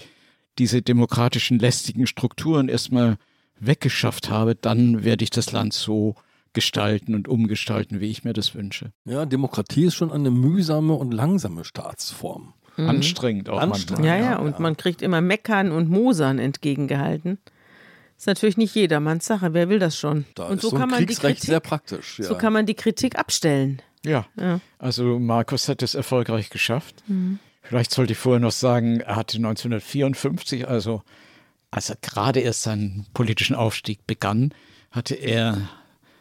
diese 0.59 0.83
demokratischen 0.83 1.59
lästigen 1.59 2.07
Strukturen 2.07 2.69
erstmal 2.69 3.16
weggeschafft 3.61 4.31
habe, 4.31 4.55
dann 4.55 5.05
werde 5.05 5.23
ich 5.23 5.31
das 5.31 5.52
Land 5.52 5.73
so 5.73 6.17
gestalten 6.52 7.14
und 7.14 7.29
umgestalten, 7.29 8.00
wie 8.00 8.11
ich 8.11 8.25
mir 8.25 8.33
das 8.33 8.55
wünsche. 8.55 8.93
Ja, 9.05 9.25
Demokratie 9.26 9.85
ist 9.85 9.95
schon 9.95 10.11
eine 10.11 10.31
mühsame 10.31 10.95
und 10.95 11.12
langsame 11.12 11.64
Staatsform. 11.64 12.55
Mhm. 12.76 12.88
Anstrengend 12.88 13.49
auch 13.49 13.61
Anstrengend, 13.61 14.07
Ja, 14.07 14.17
ja, 14.17 14.38
und 14.38 14.52
ja. 14.52 14.59
man 14.59 14.76
kriegt 14.76 15.02
immer 15.02 15.21
Meckern 15.21 15.71
und 15.71 15.88
Mosern 15.88 16.38
entgegengehalten. 16.38 17.38
Ist 18.17 18.26
natürlich 18.26 18.57
nicht 18.57 18.75
jedermanns 18.75 19.25
Sache. 19.25 19.55
Wer 19.55 19.69
will 19.69 19.79
das 19.79 19.97
schon? 19.97 20.26
Da 20.35 20.45
und 20.45 20.61
so, 20.61 20.71
so 20.71 20.76
kann 20.76 20.90
man 20.90 21.07
die 21.07 21.14
Kritik, 21.14 21.38
sehr 21.38 21.61
praktisch. 21.61 22.19
Ja. 22.19 22.26
So 22.26 22.35
kann 22.35 22.52
man 22.52 22.67
die 22.67 22.75
Kritik 22.75 23.19
abstellen. 23.19 23.81
Ja. 24.05 24.26
ja. 24.38 24.61
Also 24.79 25.19
Markus 25.19 25.69
hat 25.69 25.83
es 25.83 25.95
erfolgreich 25.95 26.50
geschafft. 26.50 27.02
Mhm. 27.07 27.38
Vielleicht 27.62 27.93
sollte 27.93 28.12
ich 28.12 28.19
vorher 28.19 28.40
noch 28.40 28.52
sagen, 28.52 29.00
er 29.00 29.17
hatte 29.17 29.38
1954, 29.38 30.69
also 30.69 31.02
als 31.71 31.91
er 31.91 31.97
gerade 31.97 32.41
erst 32.41 32.62
seinen 32.62 33.07
politischen 33.15 33.57
Aufstieg 33.57 34.07
begann, 34.07 34.53
hatte 34.91 35.15
er 35.15 35.69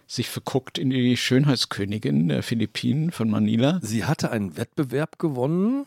sich 0.08 0.30
verguckt 0.30 0.78
in 0.78 0.90
die 0.90 1.18
Schönheitskönigin 1.18 2.30
der 2.30 2.44
Philippinen 2.44 3.12
von 3.12 3.30
Manila. 3.30 3.80
Sie 3.84 4.06
hatte 4.06 4.32
einen 4.32 4.58
Wettbewerb 4.58 5.20
gewonnen, 5.20 5.86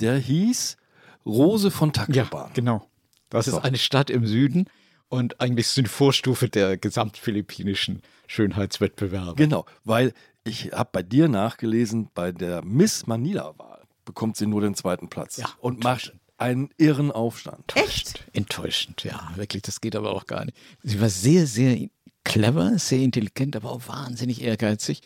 der 0.00 0.16
hieß 0.18 0.76
Rose 1.24 1.70
von 1.70 1.92
Tacloban. 1.92 2.46
Ja, 2.46 2.50
genau. 2.54 2.86
Das 3.28 3.46
so. 3.46 3.56
ist 3.56 3.64
eine 3.64 3.78
Stadt 3.78 4.08
im 4.10 4.26
Süden 4.26 4.66
und 5.08 5.40
eigentlich 5.40 5.66
ist 5.66 5.78
eine 5.78 5.88
Vorstufe 5.88 6.48
der 6.48 6.76
gesamtphilippinischen 6.76 8.02
Schönheitswettbewerbe. 8.28 9.34
Genau, 9.34 9.66
weil 9.84 10.12
ich 10.44 10.72
habe 10.72 10.90
bei 10.92 11.02
dir 11.02 11.28
nachgelesen, 11.28 12.08
bei 12.14 12.30
der 12.30 12.64
Miss 12.64 13.06
Manila-Wahl 13.06 13.82
bekommt 14.04 14.36
sie 14.36 14.46
nur 14.46 14.60
den 14.60 14.76
zweiten 14.76 15.08
Platz 15.08 15.38
ja, 15.38 15.48
und 15.58 15.82
macht 15.82 16.12
einen 16.38 16.70
irren 16.76 17.10
Aufstand. 17.10 17.74
Echt? 17.74 18.24
Enttäuschend, 18.32 19.04
ja, 19.04 19.30
wirklich, 19.36 19.62
das 19.62 19.80
geht 19.80 19.96
aber 19.96 20.12
auch 20.12 20.26
gar 20.26 20.44
nicht. 20.44 20.56
Sie 20.82 21.00
war 21.00 21.08
sehr, 21.08 21.46
sehr 21.46 21.88
clever, 22.24 22.78
sehr 22.78 23.00
intelligent, 23.00 23.56
aber 23.56 23.70
auch 23.70 23.88
wahnsinnig 23.88 24.42
ehrgeizig. 24.42 25.00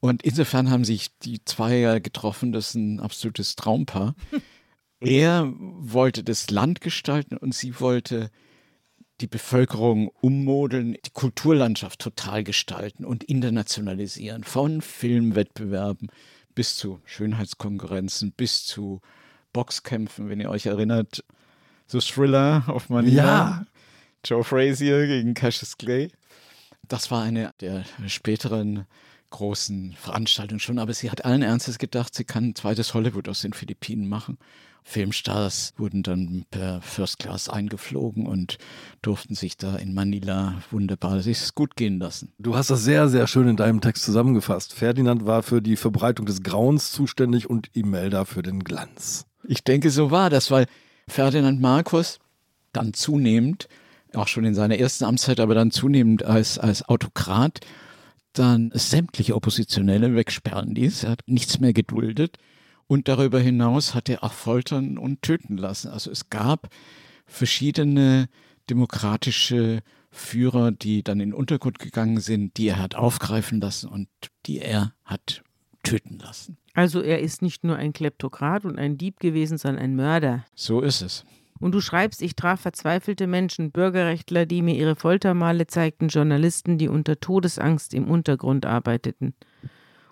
Und 0.00 0.22
insofern 0.22 0.70
haben 0.70 0.84
sich 0.84 1.08
die 1.18 1.44
zwei 1.44 2.00
getroffen, 2.00 2.52
das 2.52 2.68
ist 2.68 2.74
ein 2.74 3.00
absolutes 3.00 3.56
Traumpaar. 3.56 4.14
er 5.00 5.52
wollte 5.56 6.22
das 6.22 6.50
Land 6.50 6.80
gestalten 6.80 7.36
und 7.36 7.54
sie 7.54 7.80
wollte 7.80 8.30
die 9.20 9.26
Bevölkerung 9.26 10.08
ummodeln, 10.20 10.92
die 11.04 11.10
Kulturlandschaft 11.10 12.00
total 12.00 12.44
gestalten 12.44 13.04
und 13.04 13.24
internationalisieren. 13.24 14.44
Von 14.44 14.82
Filmwettbewerben 14.82 16.08
bis 16.54 16.76
zu 16.76 17.00
Schönheitskonkurrenzen, 17.04 18.32
bis 18.32 18.66
zu 18.66 19.00
Boxkämpfen, 19.56 20.28
wenn 20.28 20.38
ihr 20.38 20.50
euch 20.50 20.66
erinnert. 20.66 21.24
So 21.86 21.98
Thriller 21.98 22.64
auf 22.66 22.90
Manila. 22.90 23.24
Ja. 23.24 23.66
Joe 24.22 24.44
Frazier 24.44 25.06
gegen 25.06 25.32
Cassius 25.32 25.78
Clay. 25.78 26.10
Das 26.88 27.10
war 27.10 27.22
eine 27.22 27.52
der 27.62 27.84
späteren 28.06 28.84
großen 29.30 29.94
Veranstaltungen 29.98 30.60
schon, 30.60 30.78
aber 30.78 30.92
sie 30.92 31.10
hat 31.10 31.24
allen 31.24 31.40
Ernstes 31.40 31.78
gedacht, 31.78 32.14
sie 32.14 32.24
kann 32.24 32.48
ein 32.50 32.54
zweites 32.54 32.92
Hollywood 32.92 33.30
aus 33.30 33.40
den 33.40 33.54
Philippinen 33.54 34.10
machen. 34.10 34.36
Filmstars 34.84 35.72
wurden 35.78 36.02
dann 36.02 36.44
per 36.50 36.82
First 36.82 37.18
Class 37.18 37.48
eingeflogen 37.48 38.26
und 38.26 38.58
durften 39.00 39.34
sich 39.34 39.56
da 39.56 39.76
in 39.76 39.94
Manila 39.94 40.62
wunderbar 40.70 41.22
sich 41.22 41.54
gut 41.54 41.76
gehen 41.76 41.98
lassen. 41.98 42.34
Du 42.38 42.56
hast 42.56 42.68
das 42.68 42.84
sehr, 42.84 43.08
sehr 43.08 43.26
schön 43.26 43.48
in 43.48 43.56
deinem 43.56 43.80
Text 43.80 44.04
zusammengefasst. 44.04 44.74
Ferdinand 44.74 45.24
war 45.24 45.42
für 45.42 45.62
die 45.62 45.76
Verbreitung 45.76 46.26
des 46.26 46.42
Grauens 46.42 46.92
zuständig 46.92 47.48
und 47.48 47.74
Imelda 47.74 48.26
für 48.26 48.42
den 48.42 48.62
Glanz. 48.62 49.26
Ich 49.48 49.64
denke, 49.64 49.90
so 49.90 50.10
war 50.10 50.30
das, 50.30 50.50
weil 50.50 50.66
Ferdinand 51.08 51.60
Marcos 51.60 52.18
dann 52.72 52.94
zunehmend, 52.94 53.68
auch 54.14 54.28
schon 54.28 54.44
in 54.44 54.54
seiner 54.54 54.78
ersten 54.78 55.04
Amtszeit, 55.04 55.40
aber 55.40 55.54
dann 55.54 55.70
zunehmend 55.70 56.24
als, 56.24 56.58
als 56.58 56.88
Autokrat, 56.88 57.60
dann 58.32 58.70
sämtliche 58.74 59.34
Oppositionelle 59.34 60.14
wegsperren 60.14 60.74
ließ. 60.74 61.04
Er 61.04 61.10
hat 61.10 61.20
nichts 61.26 61.58
mehr 61.58 61.72
geduldet. 61.72 62.38
Und 62.86 63.08
darüber 63.08 63.40
hinaus 63.40 63.94
hat 63.94 64.08
er 64.08 64.22
auch 64.22 64.32
foltern 64.32 64.96
und 64.98 65.22
töten 65.22 65.56
lassen. 65.56 65.88
Also 65.88 66.10
es 66.10 66.30
gab 66.30 66.68
verschiedene 67.24 68.28
demokratische 68.70 69.82
Führer, 70.10 70.70
die 70.70 71.02
dann 71.02 71.20
in 71.20 71.30
den 71.30 71.34
Untergrund 71.34 71.78
gegangen 71.78 72.20
sind, 72.20 72.56
die 72.56 72.68
er 72.68 72.78
hat 72.78 72.94
aufgreifen 72.94 73.60
lassen 73.60 73.88
und 73.88 74.08
die 74.46 74.60
er 74.60 74.94
hat 75.04 75.42
töten 75.86 76.18
lassen. 76.18 76.56
Also 76.74 77.00
er 77.00 77.20
ist 77.20 77.42
nicht 77.42 77.64
nur 77.64 77.76
ein 77.76 77.92
Kleptokrat 77.92 78.64
und 78.64 78.78
ein 78.78 78.98
Dieb 78.98 79.20
gewesen, 79.20 79.58
sondern 79.58 79.82
ein 79.82 79.96
Mörder. 79.96 80.44
So 80.54 80.80
ist 80.80 81.00
es. 81.00 81.24
Und 81.58 81.72
du 81.72 81.80
schreibst, 81.80 82.20
ich 82.20 82.36
traf 82.36 82.60
verzweifelte 82.60 83.26
Menschen, 83.26 83.70
Bürgerrechtler, 83.72 84.44
die 84.44 84.62
mir 84.62 84.74
ihre 84.74 84.96
Foltermale 84.96 85.66
zeigten, 85.66 86.08
Journalisten, 86.08 86.76
die 86.76 86.88
unter 86.88 87.18
Todesangst 87.18 87.94
im 87.94 88.08
Untergrund 88.08 88.66
arbeiteten. 88.66 89.34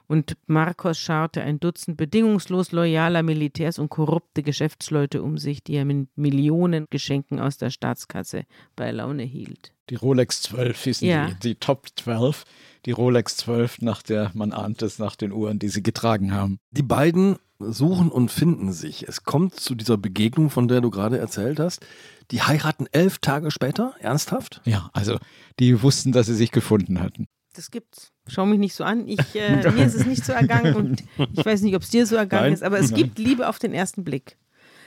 Und 0.07 0.37
Marcos 0.47 0.99
scharte 0.99 1.43
ein 1.43 1.61
Dutzend 1.61 1.97
bedingungslos 1.97 2.73
loyaler 2.73 3.23
Militärs 3.23 3.79
und 3.79 3.89
korrupte 3.89 4.43
Geschäftsleute 4.43 5.23
um 5.23 5.39
sich, 5.39 5.63
die 5.63 5.75
er 5.75 5.85
mit 5.85 6.09
Millionen 6.17 6.87
Geschenken 6.91 7.41
aus 7.41 7.57
der 7.57 7.71
Staatskasse 7.71 8.45
bei 8.77 8.91
Laune 8.91 9.23
hielt. 9.23 9.73
Die 9.91 9.95
Rolex 9.95 10.43
12 10.43 10.85
hießen 10.85 11.09
ja. 11.09 11.27
die, 11.29 11.35
die 11.41 11.55
Top 11.57 11.87
12. 11.97 12.45
Die 12.87 12.93
Rolex 12.93 13.37
12, 13.39 13.81
nach 13.81 14.03
der 14.03 14.31
man 14.35 14.53
ahnt 14.53 14.83
es, 14.83 14.99
nach 14.99 15.17
den 15.17 15.33
Uhren, 15.33 15.59
die 15.59 15.69
sie 15.69 15.83
getragen 15.83 16.33
haben. 16.33 16.59
Die 16.71 16.83
beiden 16.83 17.37
suchen 17.59 18.11
und 18.11 18.31
finden 18.31 18.73
sich. 18.73 19.09
Es 19.09 19.25
kommt 19.25 19.55
zu 19.55 19.75
dieser 19.75 19.97
Begegnung, 19.97 20.51
von 20.51 20.69
der 20.69 20.81
du 20.81 20.91
gerade 20.91 21.19
erzählt 21.19 21.61
hast. 21.61 21.87
Die 22.31 22.43
heiraten 22.43 22.87
elf 22.93 23.19
Tage 23.19 23.51
später, 23.51 23.95
ernsthaft? 24.01 24.61
Ja, 24.65 24.91
also 24.93 25.19
die 25.59 25.83
wussten, 25.83 26.13
dass 26.13 26.27
sie 26.27 26.35
sich 26.35 26.51
gefunden 26.51 27.01
hatten. 27.01 27.27
Das 27.55 27.71
gibt's. 27.71 28.13
Schau 28.27 28.47
mich 28.47 28.59
nicht 28.59 28.75
so 28.75 28.85
an. 28.85 29.07
Ich, 29.07 29.35
äh, 29.35 29.71
mir 29.71 29.87
ist 29.87 29.95
es 29.95 30.07
nicht 30.07 30.25
so 30.25 30.33
ergangen 30.33 30.75
und 30.75 31.05
ich 31.33 31.47
weiß 31.47 31.63
nicht, 31.63 31.77
ob 31.77 31.83
es 31.83 31.91
dir 31.91 32.07
so 32.07 32.17
ergangen 32.17 32.45
Nein. 32.45 32.53
ist, 32.53 32.63
aber 32.63 32.79
es 32.79 32.93
gibt 32.93 33.19
Liebe 33.19 33.49
auf 33.49 33.59
den 33.59 33.73
ersten 33.73 34.03
Blick. 34.03 34.37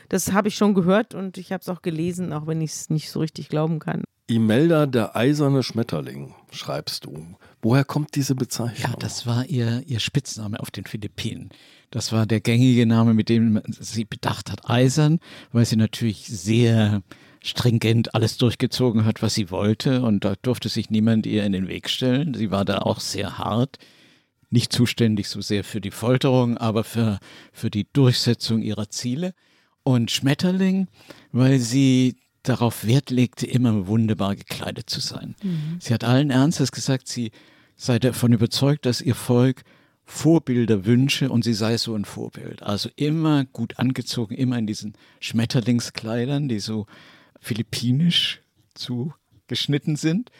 Das 0.10 0.32
habe 0.32 0.48
ich 0.48 0.56
schon 0.56 0.74
gehört 0.74 1.14
und 1.14 1.38
ich 1.38 1.52
habe 1.52 1.62
es 1.62 1.70
auch 1.70 1.82
gelesen, 1.82 2.34
auch 2.34 2.48
wenn 2.48 2.62
ich 2.62 2.72
es 2.72 2.90
nicht 2.90 3.10
so 3.10 3.20
richtig 3.20 3.50
glauben 3.50 3.80
kann. 3.80 4.04
Imelda, 4.28 4.86
der 4.86 5.16
eiserne 5.16 5.64
Schmetterling, 5.64 6.36
schreibst 6.52 7.06
du. 7.06 7.36
Woher 7.62 7.86
kommt 7.86 8.16
diese 8.16 8.36
Bezeichnung? 8.36 8.92
Ja, 8.92 8.98
das 9.00 9.26
war 9.26 9.46
ihr, 9.46 9.84
ihr 9.86 10.00
Spitzname 10.00 10.60
auf 10.60 10.70
den 10.70 10.86
Philippinen. 10.86 11.50
Das 11.92 12.12
war 12.12 12.26
der 12.26 12.42
gängige 12.42 12.86
Name, 12.86 13.14
mit 13.14 13.30
dem 13.30 13.62
sie 13.68 14.04
bedacht 14.04 14.52
hat, 14.52 14.70
eisern, 14.70 15.20
weil 15.54 15.66
sie 15.66 15.78
natürlich 15.78 16.28
sehr 16.28 17.02
stringent 17.42 18.14
alles 18.16 18.38
durchgezogen 18.38 19.06
hat, 19.06 19.22
was 19.22 19.34
sie 19.34 19.50
wollte 19.50 20.02
und 20.02 20.26
da 20.26 20.36
durfte 20.42 20.68
sich 20.68 20.90
niemand 20.90 21.26
ihr 21.26 21.46
in 21.46 21.54
den 21.54 21.70
Weg 21.70 21.90
stellen. 21.90 22.34
Sie 22.34 22.52
war 22.52 22.66
da 22.66 22.80
auch 22.80 23.00
sehr 23.00 23.38
hart, 23.38 23.78
nicht 24.50 24.74
zuständig 24.74 25.30
so 25.30 25.40
sehr 25.40 25.64
für 25.64 25.80
die 25.80 25.92
Folterung, 25.92 26.58
aber 26.58 26.84
für, 26.84 27.20
für 27.54 27.70
die 27.70 27.88
Durchsetzung 27.94 28.62
ihrer 28.62 28.90
Ziele. 28.90 29.34
Und 29.88 30.12
Schmetterling, 30.12 30.89
weil 31.32 31.60
sie 31.60 32.17
darauf 32.44 32.86
Wert 32.86 33.10
legte, 33.10 33.48
immer 33.48 33.88
wunderbar 33.88 34.36
gekleidet 34.36 34.89
zu 34.89 35.00
sein. 35.00 35.38
Mhm. 35.41 35.77
Sie 35.79 35.94
hat 35.94 36.03
allen 36.03 36.29
Ernstes 36.29 36.74
gesagt, 36.74 37.08
sie 37.08 37.32
sei 37.77 37.98
davon 37.98 38.34
überzeugt, 38.34 38.86
dass 38.86 39.00
ihr 39.00 39.15
Volk 39.15 39.63
Vorbilder 40.03 40.86
wünsche 40.86 41.29
und 41.29 41.46
sie 41.46 41.53
sei 41.53 41.77
so 41.77 41.96
ein 41.96 42.03
Vorbild. 42.03 42.63
Also 42.63 42.89
immer 42.98 43.46
gut 43.46 43.79
angezogen, 43.79 44.36
immer 44.36 44.58
in 44.58 44.67
diesen 44.67 44.94
Schmetterlingskleidern, 45.22 46.50
die 46.50 46.60
so 46.60 46.86
philippinisch 47.39 48.41
zugeschnitten 48.74 49.96
sind. 49.96 50.32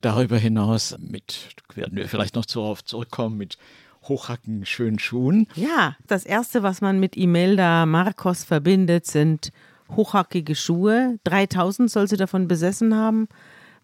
Darüber 0.00 0.38
hinaus 0.38 0.96
mit, 1.00 1.56
werden 1.74 1.96
wir 1.96 2.08
vielleicht 2.08 2.36
noch 2.36 2.46
darauf 2.46 2.84
zurückkommen, 2.84 3.36
mit 3.36 3.58
hochhacken 4.02 4.66
schönen 4.66 4.98
Schuhen. 4.98 5.46
Ja, 5.54 5.96
das 6.06 6.24
erste, 6.24 6.62
was 6.62 6.80
man 6.80 7.00
mit 7.00 7.16
Imelda 7.16 7.86
Marcos 7.86 8.44
verbindet, 8.44 9.06
sind 9.06 9.50
hochhackige 9.90 10.54
Schuhe. 10.54 11.18
3000 11.24 11.90
soll 11.90 12.08
sie 12.08 12.16
davon 12.16 12.48
besessen 12.48 12.94
haben. 12.94 13.28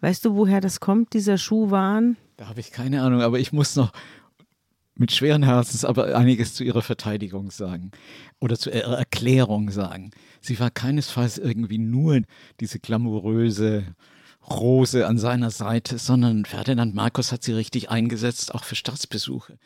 Weißt 0.01 0.23
du, 0.25 0.35
woher 0.35 0.61
das 0.61 0.79
kommt, 0.79 1.13
dieser 1.13 1.37
Schuhwahn? 1.37 2.17
Da 2.37 2.47
habe 2.47 2.59
ich 2.59 2.71
keine 2.71 3.01
Ahnung, 3.01 3.21
aber 3.21 3.39
ich 3.39 3.51
muss 3.51 3.75
noch 3.75 3.91
mit 4.95 5.13
schweren 5.13 5.43
Herzens 5.43 5.85
aber 5.85 6.15
einiges 6.17 6.53
zu 6.53 6.63
ihrer 6.63 6.81
Verteidigung 6.81 7.51
sagen 7.51 7.91
oder 8.39 8.57
zu 8.57 8.69
ihrer 8.69 8.97
Erklärung 8.97 9.69
sagen. 9.71 10.11
Sie 10.41 10.59
war 10.59 10.69
keinesfalls 10.69 11.37
irgendwie 11.37 11.77
nur 11.77 12.21
diese 12.59 12.79
glamouröse 12.79 13.95
Rose 14.49 15.07
an 15.07 15.17
seiner 15.17 15.51
Seite, 15.51 15.97
sondern 15.97 16.45
Ferdinand 16.45 16.95
Markus 16.95 17.31
hat 17.31 17.43
sie 17.43 17.53
richtig 17.53 17.89
eingesetzt, 17.89 18.53
auch 18.53 18.63
für 18.63 18.75
Staatsbesuche. 18.75 19.57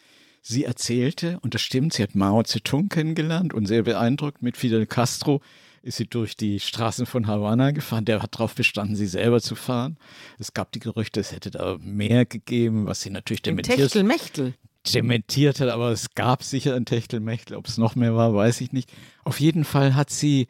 Sie 0.46 0.66
erzählte, 0.66 1.40
und 1.42 1.54
das 1.54 1.62
stimmt, 1.62 1.94
sie 1.94 2.04
hat 2.04 2.16
Mao 2.16 2.44
Zedong 2.44 2.90
kennengelernt 2.90 3.54
und 3.54 3.66
sehr 3.66 3.84
beeindruckt 3.84 4.42
mit 4.42 4.58
Fidel 4.58 4.86
Castro 4.86 5.42
ist 5.84 5.98
sie 5.98 6.06
durch 6.06 6.36
die 6.36 6.60
Straßen 6.60 7.06
von 7.06 7.28
Havanna 7.28 7.72
gefahren. 7.72 8.04
Der 8.04 8.22
hat 8.22 8.36
darauf 8.36 8.54
bestanden, 8.56 8.96
sie 8.96 9.06
selber 9.06 9.42
zu 9.42 9.56
fahren. 9.56 9.98
Es 10.40 10.54
gab 10.54 10.74
die 10.74 10.80
Gerüchte, 10.80 11.22
es 11.22 11.32
hätte 11.32 11.52
da 11.52 11.78
mehr 11.82 12.26
gegeben, 12.26 12.86
was 12.86 13.02
sie 13.02 13.10
natürlich 13.10 13.42
dementiert. 13.42 13.78
Techtelmechtel. 13.78 14.54
Dementiert 14.94 15.62
hat, 15.62 15.70
aber 15.70 15.92
es 15.92 16.14
gab 16.14 16.44
sicher 16.44 16.76
ein 16.76 16.86
Techtelmechtel. 16.86 17.56
Ob 17.56 17.68
es 17.68 17.78
noch 17.78 17.96
mehr 17.96 18.16
war, 18.16 18.34
weiß 18.34 18.60
ich 18.62 18.74
nicht. 18.74 18.92
Auf 19.24 19.40
jeden 19.40 19.64
Fall 19.64 19.96
hat 19.96 20.10
sie 20.10 20.48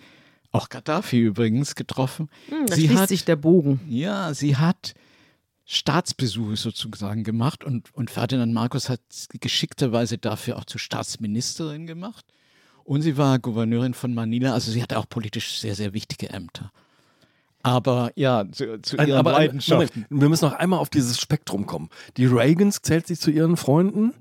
auch 0.51 0.69
Gaddafi 0.69 1.19
übrigens 1.19 1.75
getroffen. 1.75 2.29
Hm, 2.49 2.65
da 2.65 2.75
sie 2.75 2.85
schließt 2.85 2.99
hat, 2.99 3.09
sich 3.09 3.25
der 3.25 3.35
Bogen. 3.35 3.79
ja, 3.87 4.33
sie 4.33 4.55
hat 4.55 4.93
Staatsbesuche 5.73 6.55
sozusagen 6.55 7.23
gemacht 7.23 7.63
und, 7.63 7.93
und 7.93 8.11
Ferdinand 8.11 8.53
Markus 8.53 8.89
hat 8.89 9.01
geschickterweise 9.39 10.17
dafür 10.17 10.57
auch 10.57 10.65
zur 10.65 10.79
Staatsministerin 10.79 11.87
gemacht. 11.87 12.25
Und 12.83 13.01
sie 13.01 13.17
war 13.17 13.39
Gouverneurin 13.39 13.93
von 13.93 14.13
Manila, 14.13 14.53
also 14.53 14.71
sie 14.71 14.83
hatte 14.83 14.99
auch 14.99 15.07
politisch 15.07 15.59
sehr, 15.59 15.75
sehr 15.75 15.93
wichtige 15.93 16.29
Ämter. 16.29 16.71
Aber 17.61 18.11
ja, 18.15 18.43
zu, 18.51 18.81
zu 18.81 18.97
ihren 18.97 19.13
aber 19.13 19.31
Leidenschaften. 19.31 20.05
Moment, 20.09 20.21
wir 20.21 20.29
müssen 20.29 20.45
noch 20.45 20.53
einmal 20.53 20.79
auf 20.79 20.89
dieses 20.89 21.19
Spektrum 21.19 21.65
kommen. 21.65 21.89
Die 22.17 22.25
Reagans 22.25 22.81
zählt 22.81 23.07
sich 23.07 23.19
zu 23.21 23.31
ihren 23.31 23.55
Freunden 23.55 24.13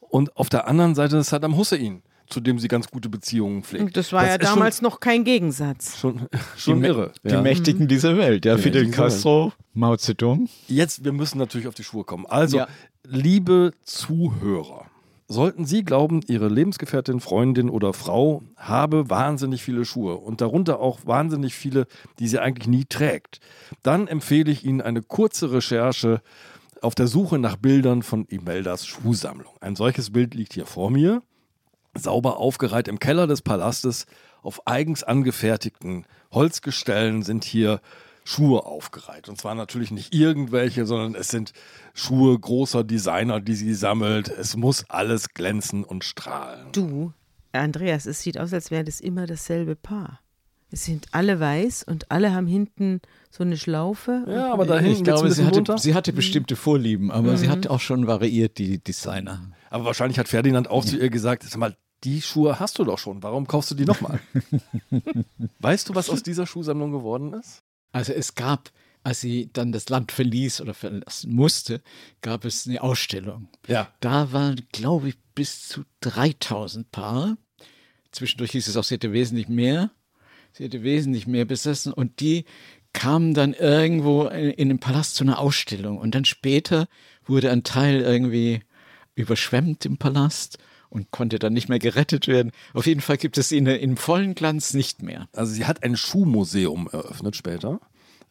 und 0.00 0.36
auf 0.36 0.48
der 0.48 0.66
anderen 0.66 0.96
Seite 0.96 1.22
Saddam 1.22 1.56
Hussein, 1.56 2.02
zu 2.30 2.40
dem 2.40 2.58
sie 2.58 2.68
ganz 2.68 2.88
gute 2.90 3.08
Beziehungen 3.08 3.62
pflegt. 3.62 3.96
Das 3.96 4.12
war 4.12 4.26
ja 4.26 4.34
ist 4.36 4.44
damals 4.44 4.80
noch 4.82 5.00
kein 5.00 5.24
Gegensatz. 5.24 5.98
schon, 5.98 6.18
schon, 6.30 6.30
schon 6.56 6.82
die, 6.82 6.88
irre. 6.88 7.12
Die 7.24 7.30
ja. 7.30 7.42
Mächtigen 7.42 7.88
dieser 7.88 8.16
Welt, 8.16 8.44
ja, 8.46 8.56
Die 8.56 8.62
Fidel. 8.62 8.90
Castro, 8.90 9.52
Mao 9.74 9.96
Zedong. 9.96 10.48
Jetzt, 10.68 11.04
wir 11.04 11.12
müssen 11.12 11.38
natürlich 11.38 11.66
auf 11.66 11.74
die 11.74 11.84
Schuhe 11.84 12.04
kommen. 12.04 12.26
Also, 12.26 12.58
Ja. 12.58 12.68
liebe 13.04 13.72
Zuhörer, 13.82 14.86
sollten 15.28 15.64
Sie 15.64 15.84
glauben, 15.84 16.20
Ihre 16.26 16.48
Lebensgefährtin, 16.48 17.20
Freundin 17.20 17.70
oder 17.70 17.92
Frau 17.92 18.42
habe 18.56 19.10
wahnsinnig 19.10 19.62
viele 19.62 19.84
Schuhe 19.84 20.16
und 20.16 20.40
darunter 20.40 20.80
auch 20.80 21.00
wahnsinnig 21.06 21.54
viele, 21.54 21.86
die 22.18 22.26
sie 22.28 22.38
eigentlich 22.40 22.66
nie 22.68 22.84
trägt, 22.84 23.40
dann 23.82 24.08
empfehle 24.08 24.50
ich 24.50 24.64
Ihnen 24.64 24.80
eine 24.80 25.02
kurze 25.02 25.52
Recherche 25.52 26.20
auf 26.82 26.94
der 26.94 27.06
Suche 27.06 27.38
nach 27.38 27.56
Bildern 27.56 28.02
von 28.02 28.24
Imeldas 28.26 28.86
Schuhsammlung. 28.86 29.52
Ein 29.60 29.76
solches 29.76 30.10
Bild 30.10 30.34
liegt 30.34 30.54
hier 30.54 30.66
vor 30.66 30.90
mir, 30.90 31.22
sauber 31.94 32.38
aufgereiht 32.38 32.88
im 32.88 32.98
Keller 32.98 33.26
des 33.26 33.42
Palastes. 33.42 34.06
Auf 34.42 34.66
eigens 34.66 35.02
angefertigten 35.02 36.06
Holzgestellen 36.32 37.22
sind 37.22 37.44
hier 37.44 37.80
Schuhe 38.24 38.64
aufgereiht. 38.64 39.28
Und 39.28 39.38
zwar 39.38 39.54
natürlich 39.54 39.90
nicht 39.90 40.14
irgendwelche, 40.14 40.86
sondern 40.86 41.14
es 41.14 41.28
sind 41.28 41.52
Schuhe 41.94 42.38
großer 42.38 42.84
Designer, 42.84 43.40
die 43.40 43.54
sie 43.54 43.74
sammelt. 43.74 44.28
Es 44.28 44.56
muss 44.56 44.84
alles 44.88 45.30
glänzen 45.34 45.84
und 45.84 46.04
strahlen. 46.04 46.68
Du, 46.72 47.12
Andreas, 47.52 48.06
es 48.06 48.22
sieht 48.22 48.38
aus, 48.38 48.52
als 48.52 48.70
wäre 48.70 48.84
das 48.84 49.00
immer 49.00 49.26
dasselbe 49.26 49.74
Paar. 49.74 50.20
Es 50.72 50.84
sind 50.84 51.08
alle 51.10 51.40
weiß 51.40 51.82
und 51.82 52.12
alle 52.12 52.32
haben 52.32 52.46
hinten 52.46 53.00
so 53.30 53.42
eine 53.42 53.56
Schlaufe. 53.56 54.24
Ja, 54.28 54.52
aber 54.52 54.66
da 54.66 54.78
hinten 54.78 54.98
Ich 54.98 55.04
glaube, 55.04 55.30
sie 55.32 55.44
hatte, 55.44 55.64
sie 55.78 55.94
hatte 55.94 56.12
bestimmte 56.12 56.54
Vorlieben, 56.54 57.10
aber 57.10 57.36
sie 57.36 57.48
hat 57.48 57.66
auch 57.66 57.80
schon 57.80 58.06
variiert, 58.06 58.58
die 58.58 58.78
Designer. 58.78 59.50
Aber 59.68 59.84
wahrscheinlich 59.84 60.18
hat 60.20 60.28
Ferdinand 60.28 60.70
auch 60.70 60.84
zu 60.84 60.96
ihr 60.96 61.10
gesagt, 61.10 61.42
sag 61.42 61.58
mal, 61.58 61.76
die 62.04 62.22
Schuhe 62.22 62.58
hast 62.58 62.78
du 62.78 62.84
doch 62.84 62.98
schon, 62.98 63.22
warum 63.22 63.46
kaufst 63.46 63.70
du 63.70 63.74
die 63.74 63.84
nochmal? 63.84 64.20
weißt 65.58 65.88
du, 65.88 65.94
was 65.94 66.10
aus 66.10 66.22
dieser 66.22 66.46
Schuhsammlung 66.46 66.92
geworden 66.92 67.32
ist? 67.34 67.62
Also 67.92 68.12
es 68.12 68.34
gab, 68.34 68.70
als 69.02 69.20
sie 69.20 69.50
dann 69.52 69.72
das 69.72 69.88
Land 69.88 70.12
verließ 70.12 70.60
oder 70.60 70.74
verlassen 70.74 71.32
musste, 71.32 71.82
gab 72.22 72.44
es 72.44 72.66
eine 72.66 72.82
Ausstellung. 72.82 73.48
Ja. 73.66 73.92
Da 74.00 74.32
waren, 74.32 74.66
glaube 74.72 75.10
ich, 75.10 75.18
bis 75.34 75.68
zu 75.68 75.84
3000 76.00 76.90
Paare. 76.90 77.36
Zwischendurch 78.12 78.52
hieß 78.52 78.68
es 78.68 78.76
auch, 78.76 78.84
sie 78.84 78.94
hätte 78.94 79.12
wesentlich 79.12 79.48
mehr. 79.48 79.90
Sie 80.52 80.64
hätte 80.64 80.82
wesentlich 80.82 81.26
mehr 81.26 81.44
besessen 81.44 81.92
und 81.92 82.20
die 82.20 82.44
kamen 82.92 83.34
dann 83.34 83.54
irgendwo 83.54 84.26
in, 84.26 84.50
in 84.50 84.68
den 84.68 84.80
Palast 84.80 85.14
zu 85.14 85.24
einer 85.24 85.38
Ausstellung 85.38 85.98
und 85.98 86.14
dann 86.14 86.24
später 86.24 86.88
wurde 87.24 87.50
ein 87.52 87.62
Teil 87.62 88.00
irgendwie 88.00 88.62
überschwemmt 89.14 89.84
im 89.84 89.96
Palast 89.96 90.58
und 90.90 91.10
konnte 91.10 91.38
dann 91.38 91.52
nicht 91.52 91.68
mehr 91.68 91.78
gerettet 91.78 92.28
werden. 92.28 92.52
Auf 92.74 92.86
jeden 92.86 93.00
Fall 93.00 93.16
gibt 93.16 93.38
es 93.38 93.52
ihn 93.52 93.66
im 93.66 93.96
vollen 93.96 94.34
Glanz 94.34 94.74
nicht 94.74 95.02
mehr. 95.02 95.28
Also 95.32 95.52
sie 95.52 95.64
hat 95.64 95.82
ein 95.82 95.96
Schuhmuseum 95.96 96.88
eröffnet 96.92 97.36
später. 97.36 97.80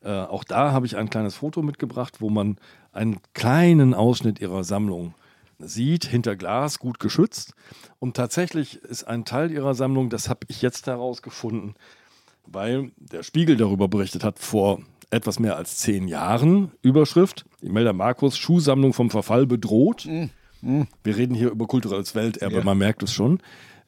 Äh, 0.01 0.11
auch 0.11 0.43
da 0.43 0.71
habe 0.71 0.85
ich 0.85 0.95
ein 0.95 1.09
kleines 1.09 1.35
Foto 1.35 1.61
mitgebracht, 1.61 2.21
wo 2.21 2.29
man 2.29 2.57
einen 2.91 3.19
kleinen 3.33 3.93
Ausschnitt 3.93 4.39
ihrer 4.39 4.63
Sammlung 4.63 5.13
sieht, 5.59 6.05
hinter 6.05 6.35
Glas, 6.35 6.79
gut 6.79 6.99
geschützt. 6.99 7.53
Und 7.99 8.15
tatsächlich 8.15 8.77
ist 8.83 9.03
ein 9.05 9.25
Teil 9.25 9.51
ihrer 9.51 9.73
Sammlung, 9.73 10.09
das 10.09 10.29
habe 10.29 10.41
ich 10.47 10.61
jetzt 10.61 10.87
herausgefunden, 10.87 11.75
weil 12.45 12.91
der 12.97 13.23
Spiegel 13.23 13.57
darüber 13.57 13.87
berichtet 13.87 14.23
hat 14.23 14.39
vor 14.39 14.79
etwas 15.11 15.39
mehr 15.39 15.57
als 15.57 15.77
zehn 15.77 16.07
Jahren. 16.07 16.71
Überschrift, 16.81 17.45
Imelda 17.61 17.93
Markus, 17.93 18.37
Schuhsammlung 18.37 18.93
vom 18.93 19.09
Verfall 19.09 19.45
bedroht. 19.45 20.07
Wir 20.61 21.17
reden 21.17 21.35
hier 21.35 21.51
über 21.51 21.67
kulturelles 21.67 22.15
Welterbe, 22.15 22.57
Ja. 22.57 22.63
man 22.63 22.77
merkt 22.77 23.03
es 23.03 23.13
schon. 23.13 23.39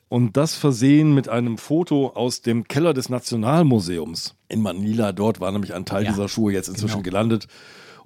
Und 0.09 0.35
das 0.35 0.55
versehen 0.55 1.13
mit 1.13 1.29
einem 1.29 1.57
Foto 1.57 2.07
aus 2.09 2.41
dem 2.41 2.67
Keller 2.67 2.93
des 2.93 3.09
Nationalmuseums 3.09 4.35
in 4.49 4.61
Manila. 4.61 5.13
Dort 5.13 5.39
war 5.39 5.51
nämlich 5.51 5.73
ein 5.73 5.85
Teil 5.85 6.03
Ja, 6.03 6.11
dieser 6.11 6.27
Schuhe 6.27 6.51
jetzt 6.51 6.67
inzwischen 6.67 7.03
genau. 7.03 7.03
gelandet. 7.03 7.47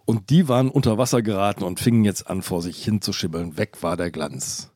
Und 0.06 0.30
die 0.30 0.47
waren 0.47 0.69
unter 0.69 0.99
Wasser 0.99 1.23
geraten 1.23 1.63
und 1.63 1.80
fingen 1.80 2.06
jetzt 2.06 2.28
an, 2.30 2.43
vor 2.43 2.62
sich 2.62 2.84
hin 2.84 3.01
zu 3.01 3.12
schibbeln. 3.12 3.58
Weg 3.58 3.82
war 3.82 3.97
der 3.97 4.12
Glanz. 4.12 4.71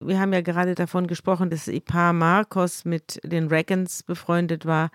Wir 0.00 0.20
haben 0.20 0.32
ja 0.34 0.42
gerade 0.42 0.74
davon 0.74 1.06
gesprochen, 1.06 1.48
dass 1.50 1.64
das 1.66 1.80
Paar 1.80 2.12
Marcos 2.12 2.84
mit 2.84 3.20
den 3.24 3.48
Reagans 3.48 4.02
befreundet 4.02 4.66
war 4.66 4.90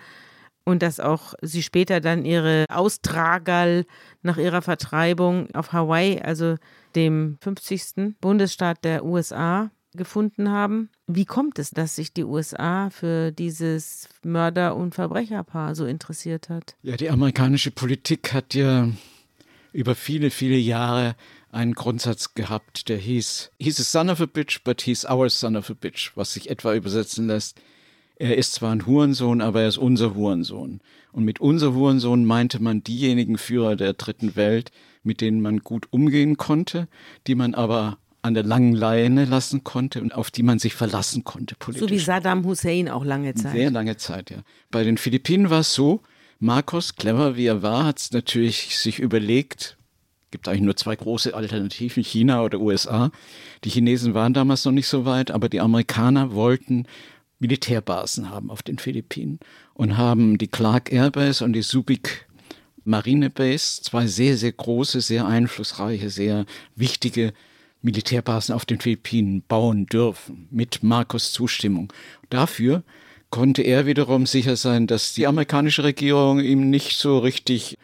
und 0.66 0.82
dass 0.82 1.00
auch 1.00 1.36
sie 1.42 1.64
später 1.64 2.02
dann 2.02 2.26
ihre 2.26 2.66
Austragerl 2.70 3.86
nach 4.24 4.38
ihrer 4.38 4.62
Vertreibung 4.62 5.48
auf 5.54 5.72
Hawaii, 5.72 6.20
also 6.20 6.56
dem 6.96 7.38
50. 7.42 8.16
Bundesstaat 8.20 8.84
der 8.84 9.06
USA, 9.06 9.72
gefunden 9.96 10.50
haben. 10.50 10.90
Wie 11.08 11.26
kommt 11.26 11.60
es, 11.60 11.72
dass 11.72 11.96
sich 11.96 12.14
die 12.14 12.24
USA 12.24 12.90
für 12.90 13.32
dieses 13.32 14.10
Mörder- 14.24 14.76
und 14.76 14.94
Verbrecherpaar 14.94 15.76
so 15.76 15.86
interessiert 15.86 16.50
hat? 16.50 16.76
Ja, 16.84 16.98
die 16.98 17.10
amerikanische 17.10 17.72
Politik 17.72 18.34
hat 18.34 18.54
ja 18.54 18.90
über 19.72 19.96
viele, 19.96 20.32
viele 20.32 20.58
Jahre 20.58 21.16
einen 21.52 21.74
Grundsatz 21.74 22.34
gehabt, 22.34 22.90
der 22.90 22.98
hieß, 22.98 23.52
he's 23.60 23.80
a 23.80 23.84
son 23.84 24.10
of 24.10 24.20
a 24.20 24.26
bitch, 24.26 24.64
but 24.64 24.82
he's 24.82 25.06
our 25.06 25.30
son 25.30 25.56
of 25.56 25.70
a 25.70 25.74
bitch, 25.74 26.12
was 26.16 26.34
sich 26.34 26.50
etwa 26.50 26.74
übersetzen 26.74 27.28
lässt. 27.28 27.60
Er 28.18 28.38
ist 28.38 28.54
zwar 28.54 28.72
ein 28.72 28.86
Hurensohn, 28.86 29.42
aber 29.42 29.62
er 29.62 29.68
ist 29.68 29.78
unser 29.78 30.16
Hurensohn. 30.16 30.80
Und 31.12 31.26
mit 31.26 31.40
unser 31.40 31.74
Hurensohn 31.74 32.26
meinte 32.26 32.62
man 32.62 32.84
diejenigen 32.84 33.38
Führer 33.38 33.76
der 33.76 33.94
dritten 33.94 34.36
Welt, 34.36 34.72
mit 35.04 35.22
denen 35.22 35.42
man 35.42 35.60
gut 35.60 35.88
umgehen 35.92 36.38
konnte, 36.38 36.88
die 37.28 37.36
man 37.36 37.54
aber 37.54 37.98
an 38.22 38.34
der 38.34 38.44
langen 38.44 38.74
Leine 38.74 39.26
lassen 39.26 39.64
konnte 39.64 40.02
und 40.02 40.16
auf 40.16 40.32
die 40.32 40.44
man 40.44 40.58
sich 40.58 40.74
verlassen 40.74 41.24
konnte 41.24 41.56
politisch. 41.56 41.88
So 41.88 41.94
wie 41.94 42.00
Saddam 42.00 42.44
Hussein 42.44 42.90
auch 42.90 43.06
lange 43.06 43.36
Zeit. 43.36 43.52
Sehr 43.52 43.70
lange 43.70 43.98
Zeit, 43.98 44.32
ja. 44.32 44.38
Bei 44.72 44.84
den 44.84 44.98
Philippinen 44.98 45.52
war 45.52 45.60
es 45.60 45.74
so, 45.74 46.02
Marcos, 46.40 46.96
clever 46.96 47.36
wie 47.38 47.46
er 47.46 47.62
war, 47.62 47.86
hat 47.86 48.00
es 48.00 48.12
natürlich 48.12 48.78
sich 48.78 49.00
überlegt, 49.00 49.78
gibt 50.32 50.48
eigentlich 50.48 50.62
nur 50.62 50.76
zwei 50.76 50.96
große 50.96 51.36
Alternativen, 51.36 52.04
China 52.04 52.44
oder 52.44 52.60
USA. 52.60 53.12
Die 53.64 53.70
Chinesen 53.70 54.16
waren 54.16 54.34
damals 54.34 54.66
noch 54.66 54.72
nicht 54.72 54.88
so 54.88 55.06
weit, 55.06 55.30
aber 55.32 55.48
die 55.48 55.62
Amerikaner 55.62 56.34
wollten 56.34 56.88
Militärbasen 57.40 58.30
haben 58.30 58.50
auf 58.50 58.64
den 58.64 58.78
Philippinen 58.78 59.40
und 59.74 59.98
haben 59.98 60.38
die 60.38 60.48
Clark 60.48 60.92
Airbase 60.92 61.44
und 61.44 61.54
die 61.54 61.62
Subic 61.62 62.28
Marine 62.86 63.30
Base, 63.30 63.82
zwei 63.82 64.06
sehr, 64.06 64.38
sehr 64.38 64.52
große, 64.52 65.02
sehr 65.02 65.26
einflussreiche, 65.26 66.10
sehr 66.10 66.46
wichtige 66.76 67.34
Militärbasen 67.82 68.54
auf 68.54 68.66
den 68.66 68.80
Philippinen 68.80 69.44
bauen 69.48 69.86
dürfen, 69.88 70.48
mit 70.52 70.84
Marcos 70.84 71.34
Zustimmung. 71.34 71.92
Dafür 72.30 72.84
konnte 73.32 73.64
er 73.64 73.86
wiederum 73.86 74.26
sicher 74.26 74.56
sein, 74.56 74.88
dass 74.88 75.14
die 75.14 75.28
amerikanische 75.28 75.84
Regierung 75.84 76.40
ihm 76.40 76.70
nicht 76.70 76.98
so 76.98 77.18
richtig 77.18 77.78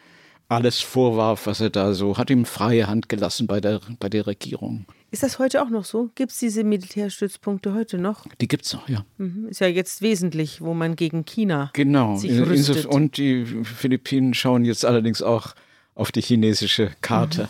alles 0.47 0.81
vorwarf, 0.81 1.47
was 1.47 1.61
er 1.61 1.69
da 1.69 1.93
so, 1.93 2.17
hat 2.17 2.29
ihm 2.29 2.45
freie 2.45 2.87
Hand 2.87 3.09
gelassen 3.09 3.47
bei 3.47 3.61
der, 3.61 3.79
bei 3.99 4.09
der 4.09 4.27
Regierung. 4.27 4.85
Ist 5.11 5.23
das 5.23 5.39
heute 5.39 5.61
auch 5.61 5.69
noch 5.69 5.83
so? 5.85 6.09
Gibt 6.15 6.31
es 6.31 6.39
diese 6.39 6.63
Militärstützpunkte 6.63 7.73
heute 7.73 7.97
noch? 7.97 8.25
Die 8.39 8.47
gibt 8.47 8.65
es 8.65 8.73
noch, 8.73 8.87
ja. 8.87 9.05
Mhm. 9.17 9.49
Ist 9.49 9.59
ja 9.59 9.67
jetzt 9.67 10.01
wesentlich, 10.01 10.61
wo 10.61 10.73
man 10.73 10.95
gegen 10.95 11.25
China 11.25 11.69
Genau. 11.73 12.15
sich 12.15 12.31
In- 12.31 12.43
rüstet. 12.45 12.85
Und 12.85 13.17
die 13.17 13.45
Philippinen 13.65 14.33
schauen 14.33 14.63
jetzt 14.63 14.85
allerdings 14.85 15.21
auch 15.21 15.53
auf 15.95 16.11
die 16.13 16.21
chinesische 16.21 16.91
Karte. 17.01 17.49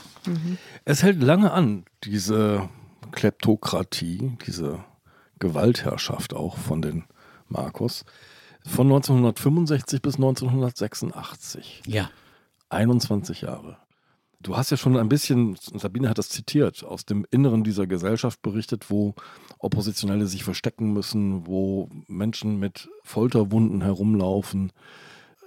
Es 0.86 1.04
hält 1.04 1.22
lange 1.22 1.52
an, 1.52 1.86
diese 2.04 2.68
Kleptokratie, 3.12 4.32
diese 4.48 4.84
Gewaltherrschaft 5.40 6.34
auch 6.34 6.58
von 6.58 6.82
den 6.82 7.04
Marcos. 7.48 8.06
Von 8.66 8.88
1965 8.88 10.02
bis 10.02 10.16
1986. 10.16 11.82
Ja. 11.86 12.10
21 12.70 13.42
Jahre. 13.42 13.78
Du 14.42 14.58
hast 14.58 14.72
ja 14.72 14.78
schon 14.78 14.98
ein 14.98 15.10
bisschen, 15.10 15.56
Sabine 15.56 16.10
hat 16.10 16.18
das 16.18 16.30
zitiert, 16.30 16.84
aus 16.84 17.06
dem 17.06 17.26
Inneren 17.30 17.64
dieser 17.64 17.86
Gesellschaft 17.86 18.42
berichtet, 18.42 18.90
wo 18.90 19.14
Oppositionelle 19.60 20.26
sich 20.26 20.44
verstecken 20.44 20.94
müssen, 20.94 21.46
wo 21.46 21.90
Menschen 22.08 22.60
mit 22.60 22.90
Folterwunden 23.04 23.82
herumlaufen. 23.82 24.72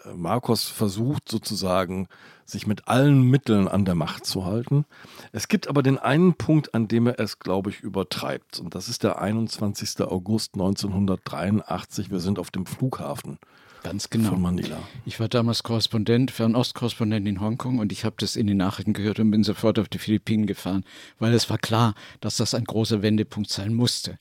Äh, 0.05 0.15
Marcos 0.15 0.65
versucht 0.69 1.29
sozusagen, 1.29 2.09
sich 2.45 2.67
mit 2.67 2.87
allen 2.87 3.23
Mitteln 3.23 3.67
an 3.67 3.85
der 3.85 3.95
Macht 3.97 4.27
zu 4.27 4.45
halten. 4.45 4.85
Es 5.33 5.49
gibt 5.49 5.67
aber 5.67 5.83
den 5.83 5.99
einen 5.99 6.35
Punkt, 6.35 6.75
an 6.75 6.87
dem 6.87 7.07
er 7.07 7.19
es, 7.19 7.39
glaube 7.39 7.71
ich, 7.71 7.81
übertreibt. 7.81 8.61
Und 8.61 8.75
das 8.75 8.89
ist 8.89 9.03
der 9.03 9.21
21. 9.21 10.03
August 10.03 10.55
1983. 10.55 12.11
Wir 12.11 12.21
sind 12.21 12.39
auf 12.39 12.51
dem 12.51 12.67
Flughafen 12.67 13.39
Ganz 13.85 14.09
von 14.11 14.23
genau. 14.23 14.37
Manila. 14.37 14.79
Ich 15.05 15.21
war 15.21 15.29
damals 15.29 15.63
Korrespondent, 15.63 16.31
Fernostkorrespondent 16.31 17.29
in 17.29 17.41
Hongkong 17.43 17.79
und 17.79 17.93
ich 17.93 18.07
habe 18.07 18.17
das 18.19 18.35
in 18.35 18.47
den 18.47 18.57
Nachrichten 18.57 18.95
gehört 18.95 19.21
und 19.21 19.31
bin 19.31 19.45
sofort 19.45 19.79
auf 19.79 19.91
die 19.91 19.99
Philippinen 19.99 20.47
gefahren, 20.47 20.85
weil 21.19 21.35
es 21.35 21.51
war 21.51 21.59
klar, 21.59 21.95
dass 22.21 22.39
das 22.39 22.55
ein 22.55 22.65
großer 22.65 23.03
Wendepunkt 23.03 23.51
sein 23.51 23.75
musste. 23.75 24.19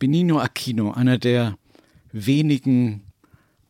Benigno 0.00 0.40
Aquino, 0.40 0.90
einer 0.90 1.16
der 1.16 1.56
wenigen 2.10 3.04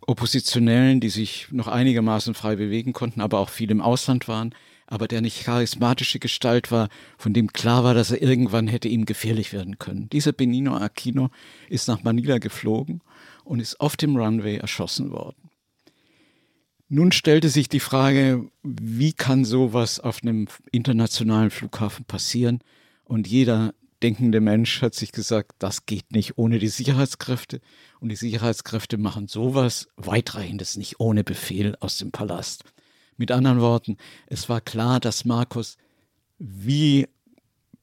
Oppositionellen, 0.00 0.98
die 0.98 1.10
sich 1.10 1.48
noch 1.50 1.68
einigermaßen 1.68 2.32
frei 2.32 2.56
bewegen 2.56 2.94
konnten, 2.94 3.20
aber 3.20 3.38
auch 3.38 3.50
viel 3.50 3.70
im 3.70 3.82
Ausland 3.82 4.28
waren, 4.28 4.54
aber 4.86 5.08
der 5.08 5.20
nicht 5.20 5.44
charismatische 5.44 6.20
Gestalt 6.20 6.70
war, 6.70 6.88
von 7.18 7.34
dem 7.34 7.52
klar 7.52 7.84
war, 7.84 7.92
dass 7.92 8.10
er 8.10 8.22
irgendwann 8.22 8.66
hätte 8.66 8.88
ihm 8.88 9.04
gefährlich 9.04 9.52
werden 9.52 9.78
können. 9.78 10.08
Dieser 10.08 10.32
Benigno 10.32 10.78
Aquino 10.78 11.28
ist 11.68 11.86
nach 11.86 12.02
Manila 12.02 12.38
geflogen 12.38 13.02
und 13.48 13.60
ist 13.60 13.80
auf 13.80 13.96
dem 13.96 14.16
Runway 14.16 14.58
erschossen 14.58 15.10
worden. 15.10 15.50
Nun 16.90 17.12
stellte 17.12 17.48
sich 17.48 17.68
die 17.68 17.80
Frage, 17.80 18.50
wie 18.62 19.12
kann 19.12 19.44
sowas 19.44 20.00
auf 20.00 20.22
einem 20.22 20.48
internationalen 20.70 21.50
Flughafen 21.50 22.04
passieren? 22.04 22.60
Und 23.04 23.26
jeder 23.26 23.74
denkende 24.02 24.40
Mensch 24.40 24.80
hat 24.82 24.94
sich 24.94 25.12
gesagt, 25.12 25.52
das 25.58 25.86
geht 25.86 26.12
nicht 26.12 26.38
ohne 26.38 26.58
die 26.58 26.68
Sicherheitskräfte. 26.68 27.60
Und 28.00 28.10
die 28.10 28.16
Sicherheitskräfte 28.16 28.96
machen 28.96 29.28
sowas 29.28 29.88
weitreichendes 29.96 30.76
nicht 30.76 31.00
ohne 31.00 31.24
Befehl 31.24 31.74
aus 31.80 31.98
dem 31.98 32.10
Palast. 32.10 32.64
Mit 33.16 33.32
anderen 33.32 33.60
Worten, 33.60 33.96
es 34.26 34.48
war 34.48 34.60
klar, 34.60 35.00
dass 35.00 35.24
Markus 35.24 35.76
wie 36.38 37.06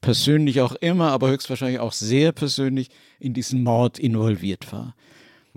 persönlich 0.00 0.60
auch 0.60 0.74
immer, 0.76 1.10
aber 1.10 1.28
höchstwahrscheinlich 1.28 1.80
auch 1.80 1.92
sehr 1.92 2.32
persönlich 2.32 2.88
in 3.18 3.34
diesen 3.34 3.62
Mord 3.62 3.98
involviert 3.98 4.72
war. 4.72 4.94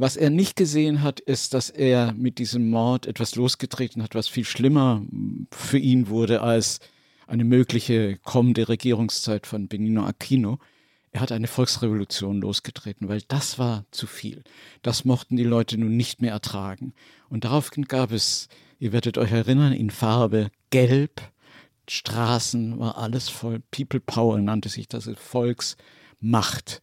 Was 0.01 0.15
er 0.15 0.29
nicht 0.29 0.55
gesehen 0.55 1.03
hat, 1.03 1.19
ist, 1.19 1.53
dass 1.53 1.69
er 1.69 2.13
mit 2.13 2.37
diesem 2.37 2.69
Mord 2.69 3.05
etwas 3.05 3.35
losgetreten 3.35 4.01
hat, 4.01 4.15
was 4.15 4.29
viel 4.29 4.45
schlimmer 4.45 5.03
für 5.51 5.77
ihn 5.77 6.07
wurde 6.07 6.41
als 6.41 6.79
eine 7.27 7.43
mögliche 7.43 8.17
kommende 8.23 8.69
Regierungszeit 8.69 9.45
von 9.45 9.67
Benigno 9.67 10.05
Aquino. 10.05 10.57
Er 11.11 11.19
hat 11.19 11.33
eine 11.33 11.47
Volksrevolution 11.47 12.39
losgetreten, 12.39 13.09
weil 13.09 13.23
das 13.27 13.59
war 13.59 13.83
zu 13.91 14.07
viel. 14.07 14.45
Das 14.83 15.03
mochten 15.03 15.35
die 15.35 15.43
Leute 15.43 15.77
nun 15.77 15.97
nicht 15.97 16.21
mehr 16.21 16.31
ertragen. 16.31 16.93
Und 17.27 17.43
daraufhin 17.43 17.83
gab 17.83 18.13
es, 18.13 18.47
ihr 18.79 18.93
werdet 18.93 19.17
euch 19.17 19.33
erinnern, 19.33 19.73
in 19.73 19.89
Farbe 19.89 20.49
gelb, 20.69 21.21
Straßen 21.89 22.79
war 22.79 22.97
alles 22.97 23.27
voll, 23.27 23.61
People 23.69 23.99
Power 23.99 24.37
nannte 24.37 24.69
sich 24.69 24.87
das, 24.87 25.11
Volksmacht. 25.17 26.81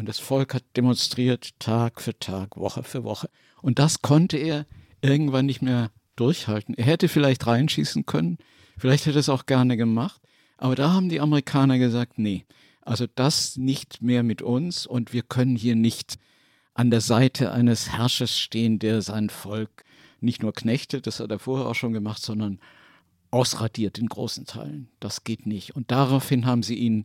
Und 0.00 0.08
das 0.08 0.18
Volk 0.18 0.54
hat 0.54 0.64
demonstriert 0.78 1.50
Tag 1.58 2.00
für 2.00 2.18
Tag, 2.18 2.56
Woche 2.56 2.82
für 2.82 3.04
Woche. 3.04 3.28
Und 3.60 3.78
das 3.78 4.00
konnte 4.00 4.38
er 4.38 4.64
irgendwann 5.02 5.44
nicht 5.44 5.60
mehr 5.60 5.90
durchhalten. 6.16 6.74
Er 6.74 6.86
hätte 6.86 7.06
vielleicht 7.06 7.46
reinschießen 7.46 8.06
können, 8.06 8.38
vielleicht 8.78 9.04
hätte 9.04 9.18
er 9.18 9.20
es 9.20 9.28
auch 9.28 9.44
gerne 9.44 9.76
gemacht, 9.76 10.22
aber 10.56 10.74
da 10.74 10.94
haben 10.94 11.10
die 11.10 11.20
Amerikaner 11.20 11.78
gesagt, 11.78 12.18
nee, 12.18 12.46
also 12.80 13.06
das 13.14 13.58
nicht 13.58 14.00
mehr 14.00 14.22
mit 14.22 14.40
uns 14.40 14.86
und 14.86 15.12
wir 15.12 15.20
können 15.20 15.54
hier 15.54 15.76
nicht 15.76 16.16
an 16.72 16.90
der 16.90 17.02
Seite 17.02 17.52
eines 17.52 17.90
Herrschers 17.92 18.38
stehen, 18.38 18.78
der 18.78 19.02
sein 19.02 19.28
Volk 19.28 19.84
nicht 20.22 20.42
nur 20.42 20.54
knechtet, 20.54 21.06
das 21.06 21.20
hat 21.20 21.30
er 21.30 21.38
vorher 21.38 21.66
auch 21.66 21.74
schon 21.74 21.92
gemacht, 21.92 22.22
sondern 22.22 22.58
ausradiert 23.30 23.98
in 23.98 24.06
großen 24.06 24.46
Teilen. 24.46 24.88
Das 24.98 25.24
geht 25.24 25.44
nicht. 25.44 25.76
Und 25.76 25.90
daraufhin 25.90 26.46
haben 26.46 26.62
sie 26.62 26.76
ihn 26.76 27.04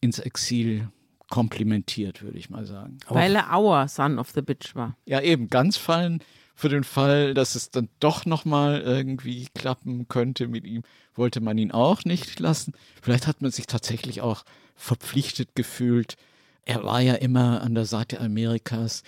ins 0.00 0.18
Exil 0.18 0.88
komplimentiert, 1.34 2.22
würde 2.22 2.38
ich 2.38 2.48
mal 2.48 2.64
sagen. 2.64 2.98
Weil 3.08 3.34
er 3.34 3.58
our 3.58 3.88
son 3.88 4.20
of 4.20 4.30
the 4.30 4.40
bitch 4.40 4.76
war. 4.76 4.96
Ja, 5.04 5.20
eben, 5.20 5.48
ganz 5.48 5.76
fallen 5.76 6.20
für 6.54 6.68
den 6.68 6.84
Fall, 6.84 7.34
dass 7.34 7.56
es 7.56 7.72
dann 7.72 7.88
doch 7.98 8.24
nochmal 8.24 8.80
irgendwie 8.82 9.48
klappen 9.52 10.06
könnte 10.06 10.46
mit 10.46 10.64
ihm, 10.64 10.84
wollte 11.16 11.40
man 11.40 11.58
ihn 11.58 11.72
auch 11.72 12.04
nicht 12.04 12.38
lassen. 12.38 12.72
Vielleicht 13.02 13.26
hat 13.26 13.42
man 13.42 13.50
sich 13.50 13.66
tatsächlich 13.66 14.20
auch 14.20 14.44
verpflichtet 14.76 15.56
gefühlt. 15.56 16.16
Er 16.64 16.84
war 16.84 17.00
ja 17.00 17.14
immer 17.14 17.62
an 17.62 17.74
der 17.74 17.86
Seite 17.86 18.20
Amerikas, 18.20 19.02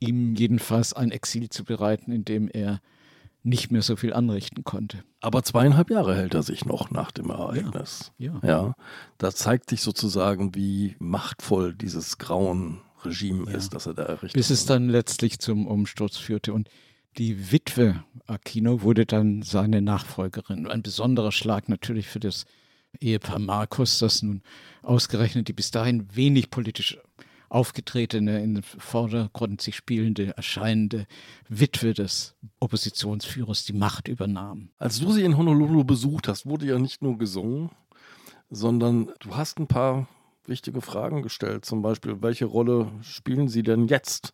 ihm 0.00 0.34
jedenfalls 0.34 0.94
ein 0.94 1.12
Exil 1.12 1.48
zu 1.48 1.62
bereiten, 1.62 2.10
in 2.10 2.24
dem 2.24 2.48
er 2.52 2.80
nicht 3.48 3.70
mehr 3.70 3.82
so 3.82 3.96
viel 3.96 4.12
anrichten 4.12 4.64
konnte. 4.64 5.02
Aber 5.20 5.42
zweieinhalb 5.42 5.90
Jahre 5.90 6.14
hält 6.14 6.34
er 6.34 6.42
sich 6.42 6.64
noch 6.64 6.90
nach 6.90 7.10
dem 7.10 7.30
Ereignis. 7.30 8.12
Ja. 8.18 8.40
Ja, 8.42 8.74
da 9.18 9.32
zeigt 9.32 9.70
sich 9.70 9.82
sozusagen, 9.82 10.54
wie 10.54 10.96
machtvoll 10.98 11.74
dieses 11.74 12.18
grauen 12.18 12.80
Regime 13.04 13.50
Ja. 13.50 13.56
ist, 13.56 13.74
das 13.74 13.86
er 13.86 13.94
da 13.94 14.02
errichtet 14.04 14.34
bis 14.34 14.50
es 14.50 14.62
hat. 14.62 14.70
dann 14.70 14.88
letztlich 14.88 15.38
zum 15.38 15.66
Umsturz 15.66 16.16
führte. 16.16 16.52
Und 16.52 16.68
die 17.16 17.50
Witwe 17.52 18.02
Aquino 18.26 18.82
wurde 18.82 19.06
dann 19.06 19.42
seine 19.42 19.80
Nachfolgerin. 19.82 20.66
Ein 20.66 20.82
besonderer 20.82 21.32
Schlag 21.32 21.68
natürlich 21.68 22.06
für 22.08 22.20
das 22.20 22.44
Ehepaar 23.00 23.38
Markus, 23.38 23.98
das 23.98 24.22
nun 24.22 24.42
ausgerechnet 24.82 25.48
die 25.48 25.52
bis 25.52 25.70
dahin 25.70 26.14
wenig 26.14 26.50
politisch 26.50 26.98
aufgetretene, 27.48 28.42
in 28.42 28.54
den 28.54 28.62
Vordergrund 28.62 29.60
sich 29.60 29.76
spielende, 29.76 30.36
erscheinende 30.36 31.06
Witwe 31.48 31.94
des 31.94 32.34
Oppositionsführers 32.60 33.64
die 33.64 33.72
Macht 33.72 34.08
übernahm. 34.08 34.70
Als 34.78 35.00
du 35.00 35.12
sie 35.12 35.22
in 35.24 35.36
Honolulu 35.36 35.84
besucht 35.84 36.28
hast, 36.28 36.46
wurde 36.46 36.66
ja 36.66 36.78
nicht 36.78 37.02
nur 37.02 37.18
gesungen, 37.18 37.70
sondern 38.50 39.10
du 39.20 39.36
hast 39.36 39.58
ein 39.58 39.66
paar 39.66 40.08
wichtige 40.46 40.80
Fragen 40.80 41.22
gestellt. 41.22 41.64
Zum 41.64 41.82
Beispiel, 41.82 42.22
welche 42.22 42.46
Rolle 42.46 42.90
spielen 43.02 43.48
sie 43.48 43.62
denn 43.62 43.88
jetzt? 43.88 44.32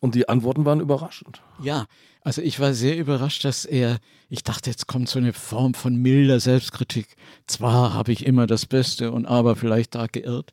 Und 0.00 0.14
die 0.14 0.28
Antworten 0.28 0.66
waren 0.66 0.80
überraschend. 0.80 1.40
Ja, 1.62 1.86
also 2.20 2.42
ich 2.42 2.60
war 2.60 2.74
sehr 2.74 2.98
überrascht, 2.98 3.44
dass 3.44 3.64
er, 3.64 3.98
ich 4.28 4.42
dachte, 4.42 4.68
jetzt 4.68 4.86
kommt 4.86 5.08
so 5.08 5.18
eine 5.18 5.32
Form 5.32 5.72
von 5.72 5.96
milder 5.96 6.40
Selbstkritik. 6.40 7.16
Zwar 7.46 7.94
habe 7.94 8.12
ich 8.12 8.26
immer 8.26 8.46
das 8.46 8.66
Beste 8.66 9.12
und 9.12 9.24
aber 9.24 9.56
vielleicht 9.56 9.94
da 9.94 10.06
geirrt, 10.06 10.52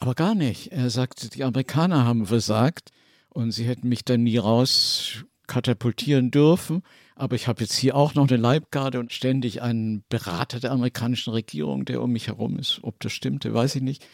aber 0.00 0.14
gar 0.14 0.34
nicht. 0.34 0.72
Er 0.72 0.90
sagte, 0.90 1.28
die 1.28 1.44
Amerikaner 1.44 2.04
haben 2.04 2.26
versagt 2.26 2.90
und 3.30 3.50
sie 3.50 3.64
hätten 3.64 3.88
mich 3.88 4.04
dann 4.04 4.22
nie 4.22 4.38
raus 4.38 5.24
katapultieren 5.48 6.30
dürfen. 6.30 6.82
Aber 7.16 7.34
ich 7.34 7.48
habe 7.48 7.62
jetzt 7.62 7.76
hier 7.76 7.96
auch 7.96 8.14
noch 8.14 8.28
eine 8.28 8.36
Leibgarde 8.36 9.00
und 9.00 9.12
ständig 9.12 9.60
einen 9.60 10.04
Berater 10.08 10.60
der 10.60 10.70
amerikanischen 10.70 11.32
Regierung, 11.32 11.84
der 11.84 12.00
um 12.00 12.12
mich 12.12 12.28
herum 12.28 12.58
ist. 12.58 12.78
Ob 12.82 13.00
das 13.00 13.12
stimmte, 13.12 13.52
weiß 13.52 13.74
ich 13.74 13.82
nicht. 13.82 14.06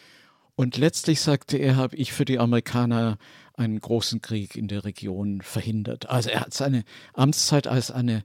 Und 0.55 0.77
letztlich 0.77 1.21
sagte 1.21 1.57
er, 1.57 1.75
habe 1.75 1.97
ich 1.97 2.13
für 2.13 2.25
die 2.25 2.39
Amerikaner 2.39 3.17
einen 3.53 3.79
großen 3.79 4.21
Krieg 4.21 4.55
in 4.55 4.67
der 4.67 4.85
Region 4.85 5.41
verhindert. 5.41 6.09
Also 6.09 6.29
er 6.29 6.41
hat 6.41 6.53
seine 6.53 6.83
Amtszeit 7.13 7.67
als 7.67 7.91
eine 7.91 8.23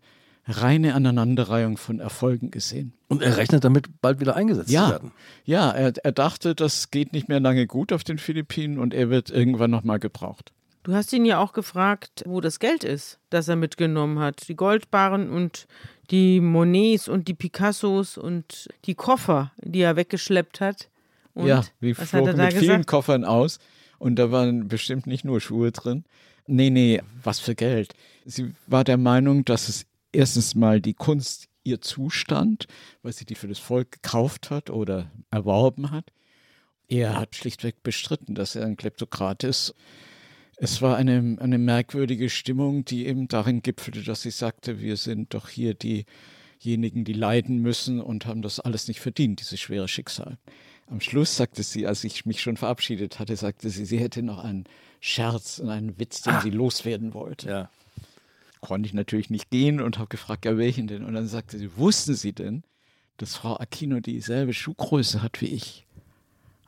reine 0.50 0.94
Aneinanderreihung 0.94 1.76
von 1.76 2.00
Erfolgen 2.00 2.50
gesehen. 2.50 2.92
Und 3.08 3.22
er 3.22 3.36
rechnet 3.36 3.64
damit, 3.64 4.00
bald 4.00 4.20
wieder 4.20 4.36
eingesetzt 4.36 4.70
Ja. 4.70 4.84
zu 4.86 4.90
werden. 4.92 5.12
Ja, 5.44 5.70
er, 5.70 5.92
er 6.02 6.12
dachte, 6.12 6.54
das 6.54 6.90
geht 6.90 7.12
nicht 7.12 7.28
mehr 7.28 7.40
lange 7.40 7.66
gut 7.66 7.92
auf 7.92 8.04
den 8.04 8.18
Philippinen 8.18 8.78
und 8.78 8.94
er 8.94 9.10
wird 9.10 9.30
irgendwann 9.30 9.70
nochmal 9.70 9.98
gebraucht. 9.98 10.52
Du 10.82 10.94
hast 10.94 11.12
ihn 11.12 11.24
ja 11.26 11.38
auch 11.38 11.52
gefragt, 11.52 12.22
wo 12.26 12.40
das 12.40 12.58
Geld 12.58 12.84
ist, 12.84 13.18
das 13.28 13.48
er 13.48 13.56
mitgenommen 13.56 14.18
hat. 14.18 14.48
Die 14.48 14.56
Goldbarren 14.56 15.28
und 15.30 15.66
die 16.10 16.40
Monets 16.40 17.06
und 17.08 17.28
die 17.28 17.34
Picassos 17.34 18.16
und 18.16 18.68
die 18.86 18.94
Koffer, 18.94 19.52
die 19.58 19.80
er 19.80 19.96
weggeschleppt 19.96 20.60
hat. 20.60 20.88
Und 21.34 21.46
ja, 21.48 21.62
wir 21.80 21.96
was 21.98 22.12
hat 22.12 22.20
er 22.20 22.24
flogen 22.24 22.36
da 22.38 22.44
mit 22.44 22.52
vielen 22.54 22.66
gesagt? 22.68 22.86
Koffern 22.86 23.24
aus 23.24 23.58
und 23.98 24.16
da 24.16 24.32
waren 24.32 24.68
bestimmt 24.68 25.06
nicht 25.06 25.24
nur 25.24 25.40
Schuhe 25.40 25.70
drin. 25.70 26.04
Nee, 26.46 26.70
nee, 26.70 27.00
was 27.22 27.38
für 27.38 27.54
Geld. 27.54 27.94
Sie 28.24 28.52
war 28.66 28.82
der 28.82 28.96
Meinung, 28.96 29.44
dass 29.44 29.68
es 29.68 29.84
erstens 30.12 30.54
mal 30.54 30.80
die 30.80 30.94
Kunst 30.94 31.48
ihr 31.62 31.80
zustand, 31.80 32.66
weil 33.02 33.12
sie 33.12 33.24
die 33.24 33.34
für 33.34 33.48
das 33.48 33.58
Volk 33.58 33.92
gekauft 33.92 34.50
hat 34.50 34.70
oder 34.70 35.10
erworben 35.30 35.90
hat. 35.90 36.10
Er 36.88 37.18
hat 37.18 37.36
schlichtweg 37.36 37.82
bestritten, 37.82 38.34
dass 38.34 38.56
er 38.56 38.66
ein 38.66 38.76
Kleptokrat 38.76 39.44
ist. 39.44 39.74
Es 40.56 40.82
war 40.82 40.96
eine, 40.96 41.36
eine 41.40 41.58
merkwürdige 41.58 42.28
Stimmung, 42.28 42.84
die 42.84 43.06
eben 43.06 43.28
darin 43.28 43.62
gipfelte, 43.62 44.02
dass 44.02 44.22
sie 44.22 44.30
sagte, 44.30 44.80
wir 44.80 44.96
sind 44.96 45.32
doch 45.32 45.48
hier 45.48 45.74
diejenigen, 45.74 47.04
die 47.04 47.12
leiden 47.12 47.58
müssen 47.58 48.00
und 48.00 48.26
haben 48.26 48.42
das 48.42 48.60
alles 48.60 48.88
nicht 48.88 49.00
verdient, 49.00 49.40
dieses 49.40 49.60
schwere 49.60 49.88
Schicksal. 49.88 50.38
Am 50.88 51.00
Schluss 51.00 51.36
sagte 51.36 51.62
sie, 51.62 51.86
als 51.86 52.02
ich 52.02 52.26
mich 52.26 52.42
schon 52.42 52.56
verabschiedet 52.56 53.20
hatte, 53.20 53.36
sagte 53.36 53.70
sie, 53.70 53.84
sie 53.84 53.98
hätte 53.98 54.22
noch 54.22 54.42
einen 54.42 54.64
Scherz 54.98 55.60
und 55.60 55.70
einen 55.70 55.98
Witz, 55.98 56.22
den 56.22 56.34
ah. 56.34 56.40
sie 56.40 56.50
loswerden 56.50 57.14
wollte. 57.14 57.48
Ja. 57.48 57.70
Konnte 58.60 58.86
ich 58.86 58.94
natürlich 58.94 59.30
nicht 59.30 59.50
gehen 59.50 59.80
und 59.80 59.98
habe 59.98 60.08
gefragt, 60.08 60.44
ja, 60.44 60.56
welchen 60.58 60.86
denn? 60.86 61.04
Und 61.04 61.14
dann 61.14 61.26
sagte 61.26 61.58
sie, 61.58 61.76
wussten 61.76 62.14
Sie 62.14 62.32
denn, 62.32 62.62
dass 63.16 63.36
Frau 63.36 63.58
Aquino 63.58 64.00
dieselbe 64.00 64.52
Schuhgröße 64.52 65.22
hat 65.22 65.40
wie 65.40 65.46
ich? 65.46 65.86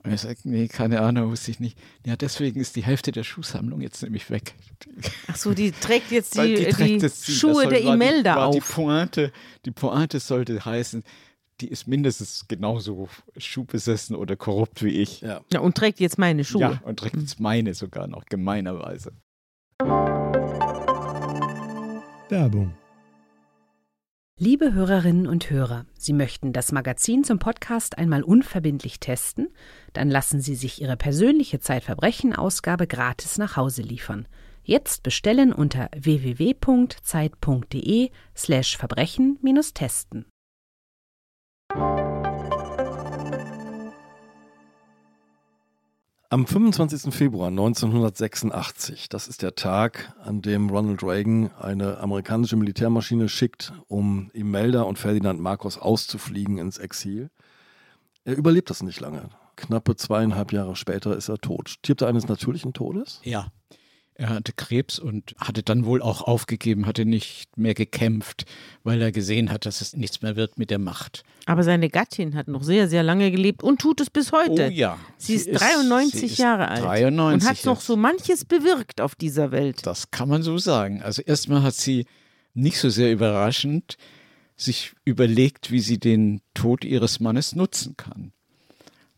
Und 0.04 0.10
er 0.10 0.18
sagt, 0.18 0.44
nee, 0.44 0.66
keine 0.66 1.00
Ahnung, 1.00 1.30
wusste 1.30 1.52
ich 1.52 1.60
nicht. 1.60 1.78
Ja, 2.04 2.16
deswegen 2.16 2.60
ist 2.60 2.74
die 2.74 2.82
Hälfte 2.82 3.12
der 3.12 3.22
Schuhsammlung 3.22 3.80
jetzt 3.80 4.02
nämlich 4.02 4.30
weg. 4.30 4.54
Ach 5.28 5.36
so, 5.36 5.54
die 5.54 5.70
trägt 5.70 6.10
jetzt 6.10 6.34
die, 6.38 6.56
die, 6.56 6.98
die 6.98 7.32
Schuhe 7.32 7.68
der 7.68 7.82
Imelda 7.82 8.46
auf. 8.46 8.54
Die 8.54 8.60
Pointe, 8.60 9.32
die 9.64 9.70
Pointe 9.70 10.18
sollte 10.18 10.64
heißen, 10.64 11.04
die 11.60 11.68
ist 11.68 11.86
mindestens 11.86 12.46
genauso 12.48 13.08
schuhbesessen 13.36 14.16
oder 14.16 14.34
korrupt 14.34 14.82
wie 14.82 15.00
ich. 15.00 15.20
Ja. 15.20 15.42
ja, 15.52 15.60
und 15.60 15.76
trägt 15.76 16.00
jetzt 16.00 16.18
meine 16.18 16.42
Schuhe. 16.42 16.62
Ja, 16.62 16.82
und 16.84 16.98
trägt 16.98 17.16
jetzt 17.16 17.38
meine 17.38 17.72
sogar 17.74 18.08
noch, 18.08 18.24
gemeinerweise. 18.26 19.12
Werbung 22.32 22.74
Liebe 24.38 24.72
Hörerinnen 24.72 25.26
und 25.26 25.50
Hörer, 25.50 25.84
Sie 25.98 26.14
möchten 26.14 26.54
das 26.54 26.72
Magazin 26.72 27.24
zum 27.24 27.38
Podcast 27.38 27.98
einmal 27.98 28.22
unverbindlich 28.22 29.00
testen? 29.00 29.52
Dann 29.92 30.08
lassen 30.08 30.40
Sie 30.40 30.54
sich 30.54 30.80
Ihre 30.80 30.96
persönliche 30.96 31.60
Zeitverbrechen-Ausgabe 31.60 32.86
gratis 32.86 33.36
nach 33.36 33.58
Hause 33.58 33.82
liefern. 33.82 34.26
Jetzt 34.62 35.02
bestellen 35.02 35.52
unter 35.52 35.90
www.zeit.de/slash 35.94 38.78
Am 46.32 46.46
25. 46.46 47.14
Februar 47.14 47.48
1986, 47.48 49.10
das 49.10 49.28
ist 49.28 49.42
der 49.42 49.54
Tag, 49.54 50.14
an 50.24 50.40
dem 50.40 50.70
Ronald 50.70 51.02
Reagan 51.02 51.50
eine 51.60 51.98
amerikanische 51.98 52.56
Militärmaschine 52.56 53.28
schickt, 53.28 53.74
um 53.86 54.30
Imelda 54.32 54.80
und 54.80 54.98
Ferdinand 54.98 55.40
Marcos 55.40 55.76
auszufliegen 55.76 56.56
ins 56.56 56.78
Exil. 56.78 57.28
Er 58.24 58.34
überlebt 58.34 58.70
das 58.70 58.82
nicht 58.82 58.98
lange. 58.98 59.28
Knappe 59.56 59.94
zweieinhalb 59.94 60.54
Jahre 60.54 60.74
später 60.74 61.14
ist 61.14 61.28
er 61.28 61.36
tot. 61.36 61.68
Stirbt 61.68 62.00
er 62.00 62.08
eines 62.08 62.26
natürlichen 62.26 62.72
Todes? 62.72 63.20
Ja. 63.24 63.48
Er 64.14 64.28
hatte 64.28 64.52
Krebs 64.52 64.98
und 64.98 65.34
hatte 65.38 65.62
dann 65.62 65.86
wohl 65.86 66.02
auch 66.02 66.22
aufgegeben, 66.22 66.86
hatte 66.86 67.06
nicht 67.06 67.56
mehr 67.56 67.72
gekämpft, 67.72 68.44
weil 68.84 69.00
er 69.00 69.10
gesehen 69.10 69.50
hat, 69.50 69.64
dass 69.64 69.80
es 69.80 69.96
nichts 69.96 70.20
mehr 70.20 70.36
wird 70.36 70.58
mit 70.58 70.70
der 70.70 70.78
Macht. 70.78 71.24
Aber 71.46 71.62
seine 71.62 71.88
Gattin 71.88 72.34
hat 72.34 72.46
noch 72.46 72.62
sehr, 72.62 72.88
sehr 72.88 73.02
lange 73.02 73.30
gelebt 73.30 73.62
und 73.62 73.80
tut 73.80 74.00
es 74.00 74.10
bis 74.10 74.30
heute. 74.32 74.66
Oh 74.66 74.70
ja. 74.70 74.98
Sie, 75.16 75.38
sie 75.38 75.50
ist 75.50 75.60
93 75.60 76.20
sie 76.20 76.26
ist 76.26 76.38
Jahre 76.38 76.68
alt 76.68 76.82
93 76.82 77.34
und 77.34 77.50
hat 77.50 77.64
noch 77.64 77.80
so 77.80 77.96
manches 77.96 78.44
bewirkt 78.44 79.00
auf 79.00 79.14
dieser 79.14 79.50
Welt. 79.50 79.86
Das 79.86 80.10
kann 80.10 80.28
man 80.28 80.42
so 80.42 80.58
sagen. 80.58 81.02
Also 81.02 81.22
erstmal 81.22 81.62
hat 81.62 81.74
sie 81.74 82.04
nicht 82.54 82.78
so 82.78 82.90
sehr 82.90 83.12
überraschend 83.12 83.96
sich 84.56 84.92
überlegt, 85.04 85.70
wie 85.70 85.80
sie 85.80 85.98
den 85.98 86.40
Tod 86.54 86.84
ihres 86.84 87.20
Mannes 87.20 87.54
nutzen 87.54 87.96
kann. 87.96 88.32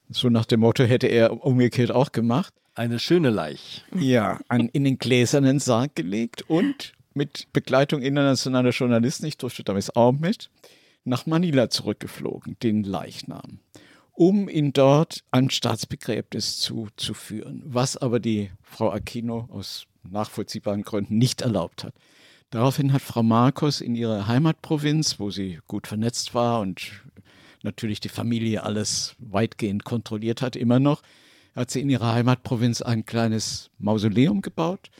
So 0.09 0.29
nach 0.29 0.45
dem 0.45 0.61
Motto 0.61 0.85
hätte 0.85 1.07
er 1.07 1.45
umgekehrt 1.45 1.91
auch 1.91 2.13
gemacht. 2.13 2.55
Eine 2.77 2.99
schöne 2.99 3.31
Leich. 3.31 3.85
Ja, 3.95 4.41
an, 4.49 4.69
in 4.69 4.83
den 4.83 4.99
gläsernen 4.99 5.61
Sarg 5.61 5.95
gelegt 5.95 6.43
und 6.49 6.93
mit 7.15 7.47
Begleitung 7.53 8.03
internationaler 8.03 8.71
Journalisten, 8.71 9.27
ich 9.27 9.39
durfte 9.39 9.63
damals 9.63 9.95
auch 9.95 10.11
mit, 10.11 10.51
nach 11.05 11.25
Manila 11.27 11.71
zurückgeflogen, 11.71 12.57
den 12.65 12.83
Leichnam, 12.83 13.61
um 14.13 14.49
ihn 14.49 14.73
dort 14.73 15.23
an 15.31 15.51
Staatsbegräbnis 15.51 16.59
zu, 16.59 16.89
zu 16.97 17.15
führen, 17.15 17.63
was 17.65 17.97
aber 17.97 18.19
die 18.19 18.51
Frau 18.63 18.91
Aquino 18.91 19.49
aus 19.53 19.87
nachvollziehbaren 20.03 20.83
Gründen 20.83 21.17
nicht 21.17 21.43
erlaubt 21.43 21.85
hat. 21.85 21.95
Daraufhin 22.51 22.93
hat 22.93 23.03
Frau 23.03 23.23
Marcos 23.23 23.81
in 23.81 23.95
ihrer 23.95 24.27
Heimatprovinz, 24.27 25.21
wo 25.21 25.31
sie 25.31 25.61
gut 25.69 25.87
vernetzt 25.87 26.35
war 26.35 26.61
und 26.61 27.05
natürlich 27.63 28.01
die 28.01 28.09
Familie 28.09 28.65
alles 28.65 29.15
weitgehend 29.19 29.85
kontrolliert 29.85 30.43
hat, 30.43 30.57
immer 30.57 30.81
noch, 30.81 31.03
hat 31.55 31.71
sie 31.71 31.81
in 31.81 31.91
ihrer 31.91 32.13
Heimatprovinz 32.13 32.83
ein 32.83 33.05
kleines 33.05 33.71
Mausoleum 33.79 34.43
gebaut 34.43 34.91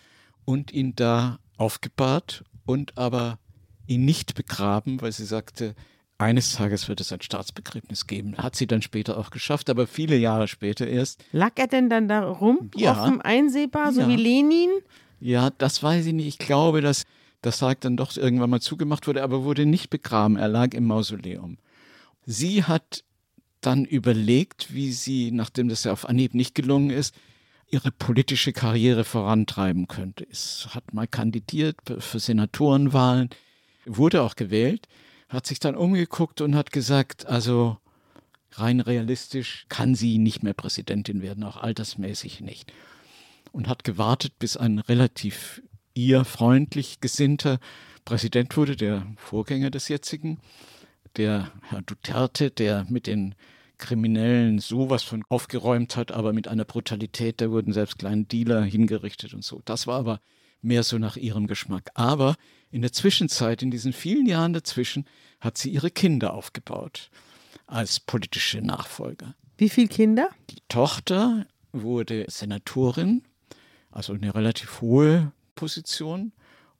und 0.45 0.73
ihn 0.73 0.95
da 0.95 1.39
aufgebahrt 1.57 2.45
und 2.67 2.97
aber 2.97 3.39
ihn 3.87 4.05
nicht 4.05 4.35
begraben, 4.35 5.01
weil 5.01 5.13
sie 5.13 5.25
sagte, 5.25 5.75
eines 6.17 6.53
Tages 6.55 6.89
wird 6.89 7.01
es 7.01 7.13
ein 7.13 7.21
Staatsbegräbnis 7.21 8.07
geben. 8.07 8.37
Hat 8.39 8.55
sie 8.55 8.67
dann 8.67 8.83
später 8.83 9.19
auch 9.19 9.31
geschafft, 9.31 9.69
aber 9.69 9.87
viele 9.87 10.17
Jahre 10.17 10.49
später 10.49 10.87
erst. 10.87 11.25
Lag 11.33 11.53
er 11.57 11.67
denn 11.67 11.91
dann 11.91 12.09
da 12.09 12.25
rum, 12.25 12.71
ja. 12.77 12.93
offen 12.93 13.21
einsehbar, 13.21 13.93
so 13.93 14.03
ja. 14.03 14.09
wie 14.09 14.17
Lenin? 14.17 14.71
Ja, 15.21 15.51
das 15.59 15.83
weiß 15.83 16.07
ich 16.07 16.13
nicht. 16.13 16.27
Ich 16.27 16.39
glaube, 16.39 16.81
dass 16.81 17.05
das 17.43 17.59
Sarg 17.59 17.81
dann 17.81 17.97
doch 17.97 18.17
irgendwann 18.17 18.51
mal 18.51 18.61
zugemacht 18.61 19.07
wurde, 19.07 19.23
aber 19.23 19.45
wurde 19.45 19.67
nicht 19.67 19.91
begraben. 19.91 20.37
Er 20.37 20.49
lag 20.49 20.73
im 20.73 20.87
Mausoleum. 20.87 21.59
Sie 22.25 22.65
hat 22.65 23.05
dann 23.67 23.85
überlegt, 23.85 24.73
wie 24.75 24.93
sie, 24.93 25.31
nachdem 25.31 25.69
das 25.69 25.85
ja 25.85 25.93
auf 25.93 26.09
Anhieb 26.09 26.35
nicht 26.35 26.55
gelungen 26.55 26.91
ist, 26.91 27.15
ihre 27.71 27.91
politische 27.91 28.53
Karriere 28.53 29.05
vorantreiben 29.05 29.89
könnte. 29.89 30.27
Es 30.31 30.69
hat 30.71 30.95
mal 30.95 31.07
kandidiert 31.07 31.77
für 31.99 32.21
Senatorenwahlen, 32.21 33.31
wurde 33.85 34.23
auch 34.23 34.37
gewählt, 34.37 34.87
hat 35.29 35.47
sich 35.47 35.59
dann 35.59 35.75
umgeguckt 35.75 36.41
und 36.41 36.55
hat 36.55 36.71
gesagt, 36.71 37.27
also 37.27 37.79
rein 38.53 38.81
realistisch 38.81 39.67
kann 39.69 39.95
sie 39.95 40.19
nicht 40.19 40.43
mehr 40.43 40.55
Präsidentin 40.55 41.23
werden, 41.23 41.43
auch 41.45 41.57
altersmäßig 41.57 42.41
nicht. 42.41 42.73
Und 43.53 43.69
hat 43.69 43.85
gewartet, 43.85 44.39
bis 44.39 44.57
ein 44.57 44.79
relativ 44.79 45.63
ihr 45.95 46.25
freundlich 46.25 47.01
gesinnter 47.01 47.59
Präsident 48.05 48.57
wurde, 48.57 48.77
der 48.77 49.07
Vorgänger 49.17 49.71
des 49.71 49.89
jetzigen, 49.89 50.39
der 51.17 51.51
Herr 51.63 51.83
Duterte, 51.83 52.51
der 52.51 52.87
mit 52.89 53.07
den 53.07 53.35
Kriminellen 53.85 54.61
sowas 54.61 55.03
von 55.03 55.23
aufgeräumt 55.29 55.97
hat, 55.97 56.11
aber 56.11 56.33
mit 56.33 56.49
einer 56.49 56.65
Brutalität, 56.65 57.43
da 57.43 57.51
wurden 57.51 57.75
selbst 57.75 57.99
kleine 57.99 58.25
Dealer 58.25 58.63
hingerichtet 58.63 59.35
und 59.35 59.45
so. 59.45 59.61
Das 59.67 59.87
war 59.87 59.99
aber 59.99 60.21
mehr 60.63 60.83
so 60.83 60.97
nach 60.97 61.17
ihrem 61.17 61.47
Geschmack. 61.47 61.91
Aber 61.93 62.37
in 62.71 62.81
der 62.81 62.93
Zwischenzeit, 62.93 63.63
in 63.63 63.71
diesen 63.71 63.93
vielen 63.93 64.25
Jahren 64.25 64.55
dazwischen, 64.55 65.05
hat 65.39 65.59
sie 65.59 65.69
ihre 65.69 65.91
Kinder 65.91 66.33
aufgebaut 66.33 67.11
als 67.67 68.01
politische 68.01 68.63
Nachfolger. 68.63 69.35
Wie 69.59 69.69
viele 69.69 69.89
Kinder? 69.89 70.31
Die 70.49 70.63
Tochter 70.69 71.47
wurde 71.73 72.25
Senatorin, 72.29 73.23
also 73.91 74.15
eine 74.15 74.35
relativ 74.35 74.81
hohe 74.81 75.33
Position. 75.55 76.33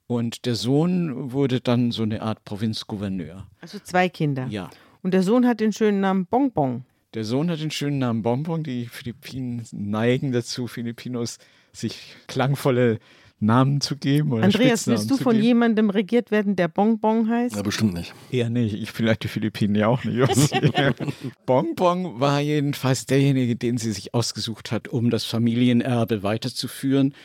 Und 0.07 0.45
der 0.45 0.55
Sohn 0.55 1.31
wurde 1.31 1.61
dann 1.61 1.91
so 1.91 2.03
eine 2.03 2.21
Art 2.23 2.43
Provinzgouverneur. 2.45 3.47
Also 3.61 3.79
zwei 3.79 4.09
Kinder. 4.09 4.47
Ja. 4.47 4.69
Und 5.01 5.13
der 5.13 5.23
Sohn 5.23 5.45
hat 5.45 5.59
den 5.59 5.71
schönen 5.71 5.99
Namen 5.99 6.25
Bonbon. 6.25 6.83
Der 7.15 7.23
Sohn 7.23 7.49
hat 7.49 7.61
den 7.61 7.71
schönen 7.71 7.97
Namen 7.97 8.23
Bonbon. 8.23 8.61
Die 8.63 8.87
Philippinen 8.87 9.65
neigen 9.71 10.33
dazu, 10.33 10.67
Filipinos 10.67 11.37
sich 11.71 12.13
klangvolle 12.27 12.99
Namen 13.39 13.79
zu 13.79 13.95
geben. 13.95 14.33
Oder 14.33 14.43
Andreas, 14.43 14.85
willst 14.85 15.09
du 15.09 15.15
von 15.15 15.31
geben? 15.31 15.45
jemandem 15.45 15.89
regiert 15.89 16.29
werden, 16.29 16.57
der 16.57 16.67
Bonbon 16.67 17.29
heißt? 17.29 17.55
Ja, 17.55 17.61
bestimmt 17.61 17.93
nicht. 17.93 18.13
Eher 18.31 18.49
nicht. 18.49 18.73
Ich 18.73 18.91
vielleicht 18.91 19.23
die 19.23 19.29
Philippinen 19.29 19.75
ja 19.75 19.87
auch 19.87 20.03
nicht. 20.03 20.19
Bonbon 21.45 22.19
war 22.19 22.41
jedenfalls 22.41 23.05
derjenige, 23.05 23.55
den 23.55 23.77
sie 23.77 23.93
sich 23.93 24.13
ausgesucht 24.13 24.73
hat, 24.73 24.89
um 24.89 25.09
das 25.09 25.23
Familienerbe 25.23 26.21
weiterzuführen. 26.21 27.15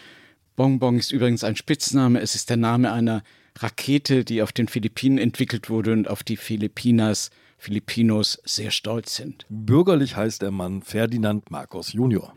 Bonbon 0.54 0.98
ist 0.98 1.10
übrigens 1.10 1.42
ein 1.42 1.56
Spitzname. 1.56 2.20
Es 2.20 2.36
ist 2.36 2.48
der 2.48 2.58
Name 2.58 2.92
einer 2.92 3.24
Rakete, 3.58 4.24
die 4.24 4.42
auf 4.42 4.52
den 4.52 4.68
Philippinen 4.68 5.18
entwickelt 5.18 5.68
wurde 5.68 5.92
und 5.92 6.08
auf 6.08 6.22
die 6.22 6.36
Philippinas 6.36 7.30
Filipinos 7.60 8.40
sehr 8.44 8.70
stolz 8.70 9.16
sind. 9.16 9.44
Bürgerlich 9.50 10.16
heißt 10.16 10.40
der 10.40 10.50
Mann 10.50 10.82
Ferdinand 10.82 11.50
Marcos 11.50 11.92
Junior. 11.92 12.34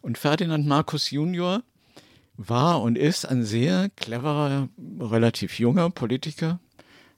Und 0.00 0.16
Ferdinand 0.16 0.66
Marcos 0.66 1.10
Junior 1.10 1.62
war 2.38 2.80
und 2.80 2.96
ist 2.96 3.26
ein 3.26 3.44
sehr 3.44 3.90
cleverer, 3.90 4.70
relativ 4.98 5.58
junger 5.58 5.90
Politiker, 5.90 6.58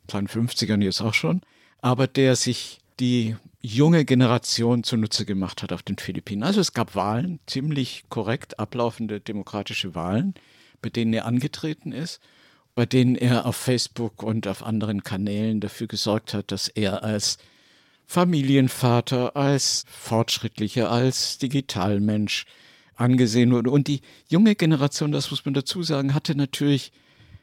kleinen 0.08 0.26
50ern 0.26 0.82
jetzt 0.82 1.00
auch 1.00 1.14
schon, 1.14 1.42
aber 1.80 2.08
der 2.08 2.34
sich 2.34 2.80
die 2.98 3.36
junge 3.60 4.04
Generation 4.04 4.82
zunutze 4.82 5.24
gemacht 5.24 5.62
hat 5.62 5.72
auf 5.72 5.84
den 5.84 5.96
Philippinen. 5.96 6.42
Also 6.42 6.60
es 6.60 6.74
gab 6.74 6.96
Wahlen, 6.96 7.38
ziemlich 7.46 8.04
korrekt 8.08 8.58
ablaufende 8.58 9.20
demokratische 9.20 9.94
Wahlen, 9.94 10.34
bei 10.82 10.90
denen 10.90 11.12
er 11.12 11.24
angetreten 11.24 11.92
ist 11.92 12.20
bei 12.74 12.87
denen 12.87 13.14
er 13.14 13.46
auf 13.46 13.56
Facebook 13.56 14.22
und 14.22 14.46
auf 14.46 14.62
anderen 14.62 15.02
Kanälen 15.02 15.60
dafür 15.60 15.87
gesorgt 15.87 16.34
hat, 16.34 16.50
dass 16.50 16.68
er 16.68 17.04
als 17.04 17.38
Familienvater, 18.06 19.37
als 19.37 19.84
Fortschrittlicher, 19.88 20.90
als 20.90 21.38
Digitalmensch 21.38 22.44
angesehen 22.96 23.52
wurde. 23.52 23.70
Und 23.70 23.88
die 23.88 24.00
junge 24.28 24.54
Generation, 24.54 25.12
das 25.12 25.30
muss 25.30 25.44
man 25.44 25.54
dazu 25.54 25.82
sagen, 25.82 26.14
hatte 26.14 26.34
natürlich 26.34 26.92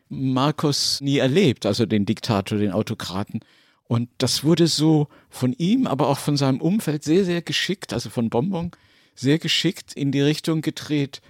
Markus 0.10 1.02
nie 1.02 1.18
erlebt, 1.18 1.66
also 1.66 1.86
den 1.86 2.06
Diktator, 2.06 2.58
den 2.58 2.72
Autokraten. 2.72 3.40
Und 3.88 4.10
das 4.18 4.44
wurde 4.44 4.68
so 4.68 5.08
von 5.30 5.54
ihm, 5.54 5.88
aber 5.88 6.08
auch 6.08 6.18
von 6.18 6.38
seinem 6.38 6.62
Umfeld 6.62 7.04
sehr, 7.04 7.26
sehr 7.26 7.42
geschickt, 7.42 7.94
also 7.94 8.10
von 8.10 8.30
Bonbon, 8.30 8.72
sehr 9.16 9.40
geschickt 9.40 9.94
in 9.94 10.12
die 10.12 10.22
Richtung 10.22 10.62
gedreht. 10.62 11.22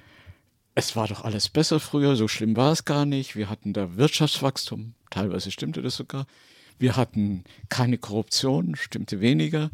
Es 0.73 0.95
war 0.95 1.07
doch 1.07 1.23
alles 1.23 1.49
besser 1.49 1.79
früher, 1.79 2.15
so 2.15 2.27
schlimm 2.27 2.55
war 2.55 2.71
es 2.71 2.85
gar 2.85 3.05
nicht. 3.05 3.35
Wir 3.35 3.49
hatten 3.49 3.73
da 3.73 3.97
Wirtschaftswachstum, 3.97 4.93
teilweise 5.09 5.51
stimmte 5.51 5.81
das 5.81 5.95
sogar. 5.95 6.25
Wir 6.79 6.95
hatten 6.95 7.43
keine 7.69 7.97
Korruption, 7.97 8.75
stimmte 8.75 9.19
weniger. 9.21 9.69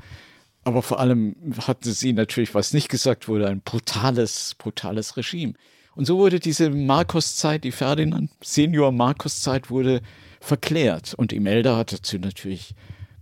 Aber 0.63 0.81
vor 0.81 0.99
allem 0.99 1.35
hatten 1.65 1.93
sie 1.93 2.11
natürlich, 2.11 2.53
was 2.53 2.73
nicht 2.73 2.89
gesagt 2.89 3.27
wurde, 3.27 3.47
ein 3.47 3.61
brutales, 3.61 4.55
brutales 4.57 5.15
Regime. 5.15 5.53
Und 5.95 6.05
so 6.05 6.17
wurde 6.17 6.39
diese 6.39 6.69
Markus-Zeit, 6.69 7.63
die 7.63 7.71
Ferdinand 7.71 8.29
Senior 8.43 8.91
Markus-Zeit 8.91 9.69
wurde 9.69 10.01
verklärt. 10.41 11.13
Und 11.13 11.31
Imelda 11.31 11.77
hat 11.77 11.93
dazu 11.93 12.17
natürlich 12.17 12.75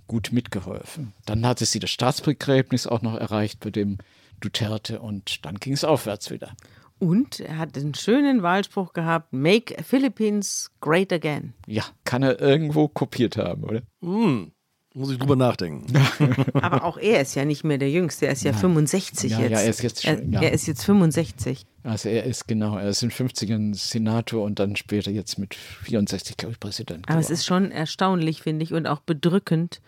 gut 0.08 0.32
mitgeholfen. 0.32 1.14
Dann 1.26 1.46
hatte 1.46 1.66
sie 1.66 1.80
das 1.80 1.90
Staatsbegräbnis 1.90 2.88
auch 2.88 3.02
noch 3.02 3.16
erreicht 3.16 3.60
bei 3.60 3.70
dem 3.70 3.98
Duterte 4.40 5.00
und 5.00 5.46
dann 5.46 5.56
ging 5.60 5.74
es 5.74 5.84
aufwärts 5.84 6.32
wieder. 6.32 6.56
Und 7.00 7.42
er 7.42 7.58
hat 7.58 7.78
einen 7.78 7.94
schönen 7.94 8.42
Wahlspruch 8.42 8.94
gehabt: 8.94 9.34
Make 9.34 9.84
Philippines 9.84 10.72
great 10.82 11.12
again. 11.12 11.54
Ja, 11.68 11.84
kann 12.06 12.24
er 12.24 12.40
irgendwo 12.40 12.88
kopiert 12.88 13.36
haben, 13.38 13.64
oder? 13.66 13.82
Hm, 14.02 14.52
muss 14.94 15.12
ich 15.12 15.18
drüber 15.20 15.36
nachdenken. 15.36 15.94
Aber 16.54 16.86
auch 16.86 16.98
er 16.98 17.20
ist 17.22 17.36
ja 17.36 17.44
nicht 17.44 17.66
mehr 17.66 17.78
der 17.78 17.92
Jüngste, 17.92 18.28
er 18.28 18.32
ist 18.32 18.44
ja 18.46 18.54
65 18.54 19.32
Ja, 19.32 19.40
jetzt. 19.42 19.52
ja, 19.52 19.60
er 19.60 19.70
ist 19.70 19.82
jetzt 19.84 20.04
schon- 20.04 20.34
er, 20.34 20.42
ja. 20.42 20.48
er 20.48 20.52
ist 20.54 20.68
jetzt 20.68 20.86
65. 20.86 21.66
Also 21.84 22.08
er 22.10 22.24
ist 22.24 22.48
genau, 22.48 22.78
er 22.78 22.90
ist 22.90 23.04
in 23.04 23.12
50ern 23.12 23.76
Senator 23.76 24.44
und 24.44 24.58
dann 24.60 24.76
später 24.78 25.12
jetzt 25.12 25.38
mit 25.38 25.54
64, 25.54 26.38
glaube 26.38 26.54
ich, 26.54 26.60
Präsident. 26.60 27.10
Aber 27.10 27.20
es 27.20 27.26
geworden. 27.28 27.34
ist 27.40 27.46
schon 27.46 27.72
erstaunlich, 27.72 28.42
finde 28.42 28.64
ich, 28.64 28.74
und 28.74 28.88
auch 28.88 29.02
bedrückend, 29.02 29.82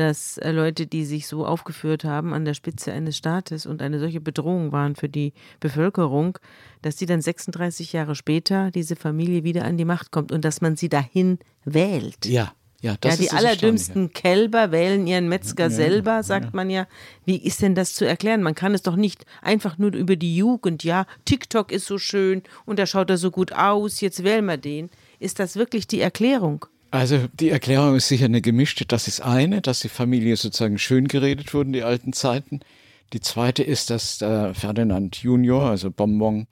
dass 0.00 0.38
äh, 0.38 0.50
Leute, 0.50 0.86
die 0.86 1.04
sich 1.04 1.26
so 1.26 1.44
aufgeführt 1.44 2.04
haben 2.04 2.32
an 2.32 2.46
der 2.46 2.54
Spitze 2.54 2.90
eines 2.90 3.18
Staates 3.18 3.66
und 3.66 3.82
eine 3.82 4.00
solche 4.00 4.22
Bedrohung 4.22 4.72
waren 4.72 4.96
für 4.96 5.10
die 5.10 5.34
Bevölkerung, 5.60 6.38
dass 6.80 6.96
die 6.96 7.04
dann 7.04 7.20
36 7.20 7.92
Jahre 7.92 8.14
später 8.14 8.70
diese 8.70 8.96
Familie 8.96 9.44
wieder 9.44 9.66
an 9.66 9.76
die 9.76 9.84
Macht 9.84 10.10
kommt 10.10 10.32
und 10.32 10.42
dass 10.46 10.62
man 10.62 10.76
sie 10.76 10.88
dahin 10.88 11.38
wählt. 11.66 12.24
ja, 12.24 12.52
ja, 12.80 12.96
das 12.98 13.10
ja, 13.10 13.12
ist 13.12 13.20
die 13.20 13.36
das 13.36 13.44
allerdümmsten 13.44 14.12
Kälber 14.14 14.72
wählen 14.72 15.06
ihren 15.06 15.28
Metzger 15.28 15.68
selber, 15.68 16.22
sagt 16.22 16.54
man 16.54 16.70
ja. 16.70 16.86
Wie 17.26 17.36
ist 17.36 17.60
denn 17.60 17.74
das 17.74 17.92
zu 17.92 18.06
erklären? 18.06 18.42
Man 18.42 18.54
kann 18.54 18.72
es 18.72 18.80
doch 18.80 18.96
nicht 18.96 19.26
einfach 19.42 19.76
nur 19.76 19.92
über 19.92 20.16
die 20.16 20.34
Jugend, 20.34 20.82
ja, 20.82 21.04
TikTok 21.26 21.72
ist 21.72 21.84
so 21.84 21.98
schön 21.98 22.42
und 22.64 22.78
da 22.78 22.86
schaut 22.86 23.10
er 23.10 23.18
so 23.18 23.30
gut 23.30 23.52
aus, 23.52 24.00
jetzt 24.00 24.24
wählen 24.24 24.46
wir 24.46 24.56
den. 24.56 24.88
Ist 25.18 25.40
das 25.40 25.56
wirklich 25.56 25.88
die 25.88 26.00
Erklärung? 26.00 26.64
Also 26.90 27.28
die 27.32 27.50
Erklärung 27.50 27.96
ist 27.96 28.08
sicher 28.08 28.24
eine 28.24 28.40
gemischte. 28.40 28.84
Das 28.84 29.06
ist 29.06 29.20
eine, 29.20 29.60
dass 29.60 29.80
die 29.80 29.88
Familie 29.88 30.36
sozusagen 30.36 30.78
schön 30.78 31.06
geredet 31.06 31.54
wurde 31.54 31.68
in 31.68 31.72
die 31.72 31.82
alten 31.82 32.12
Zeiten. 32.12 32.60
Die 33.12 33.20
zweite 33.20 33.62
ist, 33.62 33.90
dass 33.90 34.18
der 34.18 34.54
Ferdinand 34.54 35.16
Junior, 35.16 35.70
also 35.70 35.90
Bonbon, 35.90 36.46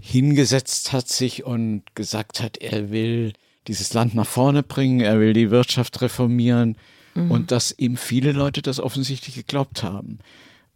hingesetzt 0.00 0.92
hat 0.92 1.08
sich 1.08 1.44
und 1.44 1.82
gesagt 1.94 2.40
hat, 2.42 2.58
er 2.58 2.90
will 2.90 3.32
dieses 3.68 3.92
Land 3.94 4.14
nach 4.14 4.26
vorne 4.26 4.62
bringen, 4.62 5.00
er 5.00 5.20
will 5.20 5.32
die 5.32 5.50
Wirtschaft 5.50 6.00
reformieren 6.00 6.76
und 7.14 7.50
dass 7.50 7.74
ihm 7.76 7.96
viele 7.96 8.32
Leute 8.32 8.62
das 8.62 8.80
offensichtlich 8.80 9.34
geglaubt 9.34 9.82
haben. 9.82 10.18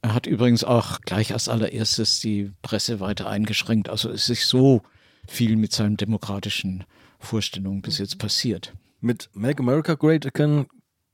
Er 0.03 0.15
hat 0.15 0.27
übrigens 0.27 0.65
auch 0.65 1.01
gleich 1.01 1.33
als 1.33 1.49
allererstes 1.49 2.21
die 2.21 2.53
Presse 2.63 3.01
weiter 3.01 3.29
eingeschränkt. 3.29 3.89
Also 3.89 4.11
es 4.11 4.29
ist 4.29 4.47
so 4.47 4.83
viel 5.27 5.57
mit 5.57 5.73
seinen 5.73 5.97
demokratischen 5.97 6.85
Vorstellungen 7.19 7.83
bis 7.83 7.99
jetzt 7.99 8.19
passiert. 8.19 8.75
Mit 9.07 9.31
Make 9.35 9.63
America 9.63 9.95
Great 9.95 10.27
Again 10.27 10.67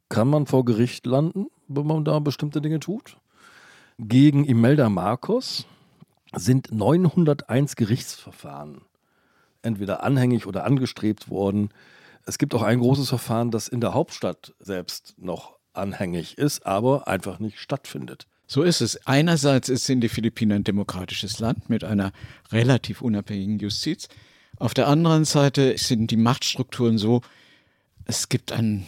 kann 0.09 0.26
man 0.26 0.46
vor 0.46 0.64
Gericht 0.64 1.05
landen, 1.05 1.48
wenn 1.68 1.87
man 1.87 2.07
da 2.07 2.20
bestimmte 2.20 2.62
Dinge 2.62 2.81
tut. 2.81 3.18
Gegen 3.98 4.46
Imelda 4.46 4.88
Marcos 4.88 5.66
sind 6.35 6.72
901 6.72 7.76
Gerichtsverfahren 7.76 8.81
entweder 9.61 10.02
anhängig 10.02 10.46
oder 10.46 10.64
angestrebt 10.64 11.28
worden. 11.28 11.68
Es 12.24 12.38
gibt 12.38 12.55
auch 12.55 12.62
ein 12.62 12.81
großes 12.81 13.11
Verfahren, 13.11 13.50
das 13.50 13.68
in 13.68 13.83
der 13.83 13.92
Hauptstadt 13.92 14.55
selbst 14.59 15.12
noch 15.18 15.59
anhängig 15.74 16.38
ist, 16.38 16.64
aber 16.64 17.09
einfach 17.09 17.40
nicht 17.40 17.59
stattfindet. 17.59 18.26
So 18.46 18.62
ist 18.62 18.81
es. 18.81 19.07
Einerseits 19.07 19.66
sind 19.66 20.00
die 20.00 20.09
Philippinen 20.09 20.61
ein 20.61 20.64
demokratisches 20.64 21.40
Land 21.40 21.68
mit 21.68 21.85
einer 21.85 22.12
relativ 22.52 23.02
unabhängigen 23.02 23.59
Justiz. 23.59 24.09
Auf 24.57 24.72
der 24.72 24.88
anderen 24.88 25.26
Seite 25.26 25.76
sind 25.76 26.11
die 26.11 26.16
Machtstrukturen 26.16 26.96
so, 26.96 27.20
es 28.06 28.28
gibt 28.28 28.52
ein 28.52 28.86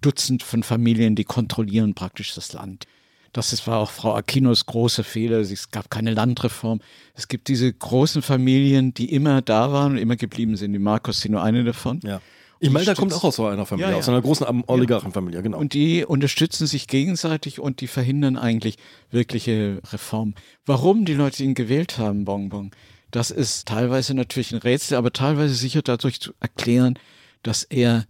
Dutzend 0.00 0.42
von 0.42 0.62
Familien, 0.62 1.14
die 1.16 1.24
kontrollieren 1.24 1.94
praktisch 1.94 2.34
das 2.34 2.52
Land. 2.52 2.86
Das 3.32 3.66
war 3.66 3.78
auch 3.78 3.90
Frau 3.90 4.14
Aquinos 4.14 4.66
großer 4.66 5.04
Fehler. 5.04 5.38
Es 5.40 5.70
gab 5.70 5.90
keine 5.90 6.12
Landreform. 6.12 6.80
Es 7.14 7.28
gibt 7.28 7.48
diese 7.48 7.70
großen 7.72 8.22
Familien, 8.22 8.94
die 8.94 9.12
immer 9.12 9.42
da 9.42 9.72
waren 9.72 9.92
und 9.92 9.98
immer 9.98 10.16
geblieben 10.16 10.56
sind. 10.56 10.72
Die 10.72 10.78
Marcos 10.78 11.20
sind 11.20 11.32
nur 11.32 11.42
eine 11.42 11.64
davon. 11.64 12.00
Ja. 12.02 12.20
Imelda 12.60 12.94
kommt 12.94 13.12
auch 13.12 13.24
aus 13.24 13.36
so 13.36 13.46
einer 13.46 13.66
Familie, 13.66 13.88
Ja, 13.88 13.92
ja. 13.92 13.98
aus 13.98 14.08
einer 14.08 14.22
großen 14.22 14.46
Am- 14.46 14.64
Oligarchenfamilie, 14.66 15.42
genau. 15.42 15.58
Und 15.58 15.74
die 15.74 16.06
unterstützen 16.06 16.66
sich 16.66 16.86
gegenseitig 16.88 17.60
und 17.60 17.82
die 17.82 17.86
verhindern 17.86 18.38
eigentlich 18.38 18.76
wirkliche 19.10 19.82
Reformen. 19.92 20.34
Warum 20.64 21.04
die 21.04 21.12
Leute 21.14 21.44
ihn 21.44 21.52
gewählt 21.54 21.98
haben, 21.98 22.24
Bonbon, 22.24 22.70
das 23.10 23.30
ist 23.30 23.68
teilweise 23.68 24.14
natürlich 24.14 24.52
ein 24.52 24.58
Rätsel, 24.58 24.96
aber 24.96 25.12
teilweise 25.12 25.54
sicher 25.54 25.82
dadurch 25.82 26.20
zu 26.20 26.32
erklären, 26.40 26.98
dass 27.42 27.62
er 27.64 28.06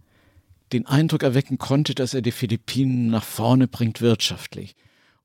den 0.73 0.85
Eindruck 0.85 1.23
erwecken 1.23 1.57
konnte, 1.57 1.95
dass 1.95 2.13
er 2.13 2.21
die 2.21 2.31
Philippinen 2.31 3.07
nach 3.07 3.23
vorne 3.23 3.67
bringt 3.67 4.01
wirtschaftlich. 4.01 4.75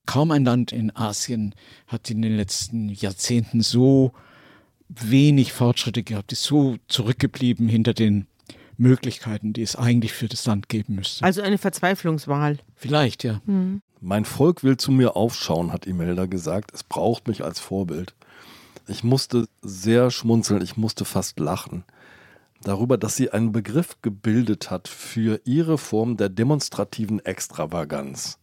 Kaum 0.06 0.30
ein 0.30 0.44
Land 0.44 0.72
in 0.72 0.94
Asien 0.94 1.54
hat 1.86 2.10
in 2.10 2.22
den 2.22 2.36
letzten 2.36 2.88
Jahrzehnten 2.88 3.60
so 3.60 4.12
wenig 4.88 5.52
Fortschritte 5.52 6.02
gehabt, 6.02 6.32
ist 6.32 6.42
so 6.42 6.76
zurückgeblieben 6.88 7.68
hinter 7.68 7.94
den 7.94 8.26
Möglichkeiten, 8.76 9.52
die 9.52 9.62
es 9.62 9.76
eigentlich 9.76 10.12
für 10.12 10.28
das 10.28 10.44
Land 10.46 10.68
geben 10.68 10.96
müsste. 10.96 11.24
Also 11.24 11.40
eine 11.42 11.58
Verzweiflungswahl. 11.58 12.58
Vielleicht, 12.74 13.24
ja. 13.24 13.40
Mein 14.00 14.24
Volk 14.24 14.64
will 14.64 14.76
zu 14.76 14.90
mir 14.90 15.16
aufschauen, 15.16 15.72
hat 15.72 15.86
Imelda 15.86 16.26
gesagt. 16.26 16.72
Es 16.74 16.82
braucht 16.82 17.28
mich 17.28 17.44
als 17.44 17.60
Vorbild. 17.60 18.14
Ich 18.88 19.04
musste 19.04 19.46
sehr 19.62 20.10
schmunzeln, 20.10 20.62
ich 20.62 20.76
musste 20.76 21.04
fast 21.04 21.38
lachen. 21.38 21.84
Darüber, 22.64 22.96
dass 22.96 23.16
sie 23.16 23.30
einen 23.30 23.52
Begriff 23.52 24.00
gebildet 24.02 24.70
hat 24.70 24.88
für 24.88 25.40
ihre 25.44 25.78
Form 25.78 26.16
der 26.16 26.28
demonstrativen 26.28 27.24
Extravaganz. 27.24 28.38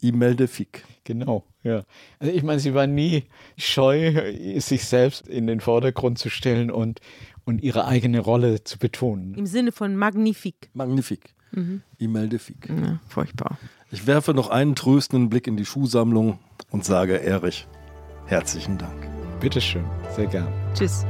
Imelda 0.00 0.46
Fick. 0.46 0.84
Genau, 1.04 1.44
ja. 1.62 1.82
Also 2.18 2.32
ich 2.32 2.42
meine, 2.42 2.60
sie 2.60 2.74
war 2.74 2.86
nie 2.86 3.24
scheu, 3.56 4.34
sich 4.58 4.84
selbst 4.84 5.28
in 5.28 5.46
den 5.46 5.60
Vordergrund 5.60 6.18
zu 6.18 6.30
stellen 6.30 6.70
und, 6.70 7.00
und 7.44 7.62
ihre 7.62 7.84
eigene 7.86 8.20
Rolle 8.20 8.64
zu 8.64 8.78
betonen. 8.78 9.34
Im 9.34 9.46
Sinne 9.46 9.72
von 9.72 9.96
magnifik. 9.96 10.70
Magnifik. 10.72 11.34
Imelda 11.98 12.38
Fick. 12.38 12.68
Ja, 12.68 13.00
furchtbar. 13.08 13.58
Ich 13.90 14.06
werfe 14.06 14.34
noch 14.34 14.50
einen 14.50 14.74
tröstenden 14.74 15.28
Blick 15.30 15.46
in 15.46 15.56
die 15.56 15.64
Schuhsammlung 15.64 16.38
und 16.70 16.84
sage 16.84 17.20
Erich, 17.20 17.66
herzlichen 18.26 18.78
Dank. 18.78 19.08
Bitteschön, 19.40 19.84
sehr 20.14 20.26
gern. 20.26 20.48
Tschüss. 20.74 21.04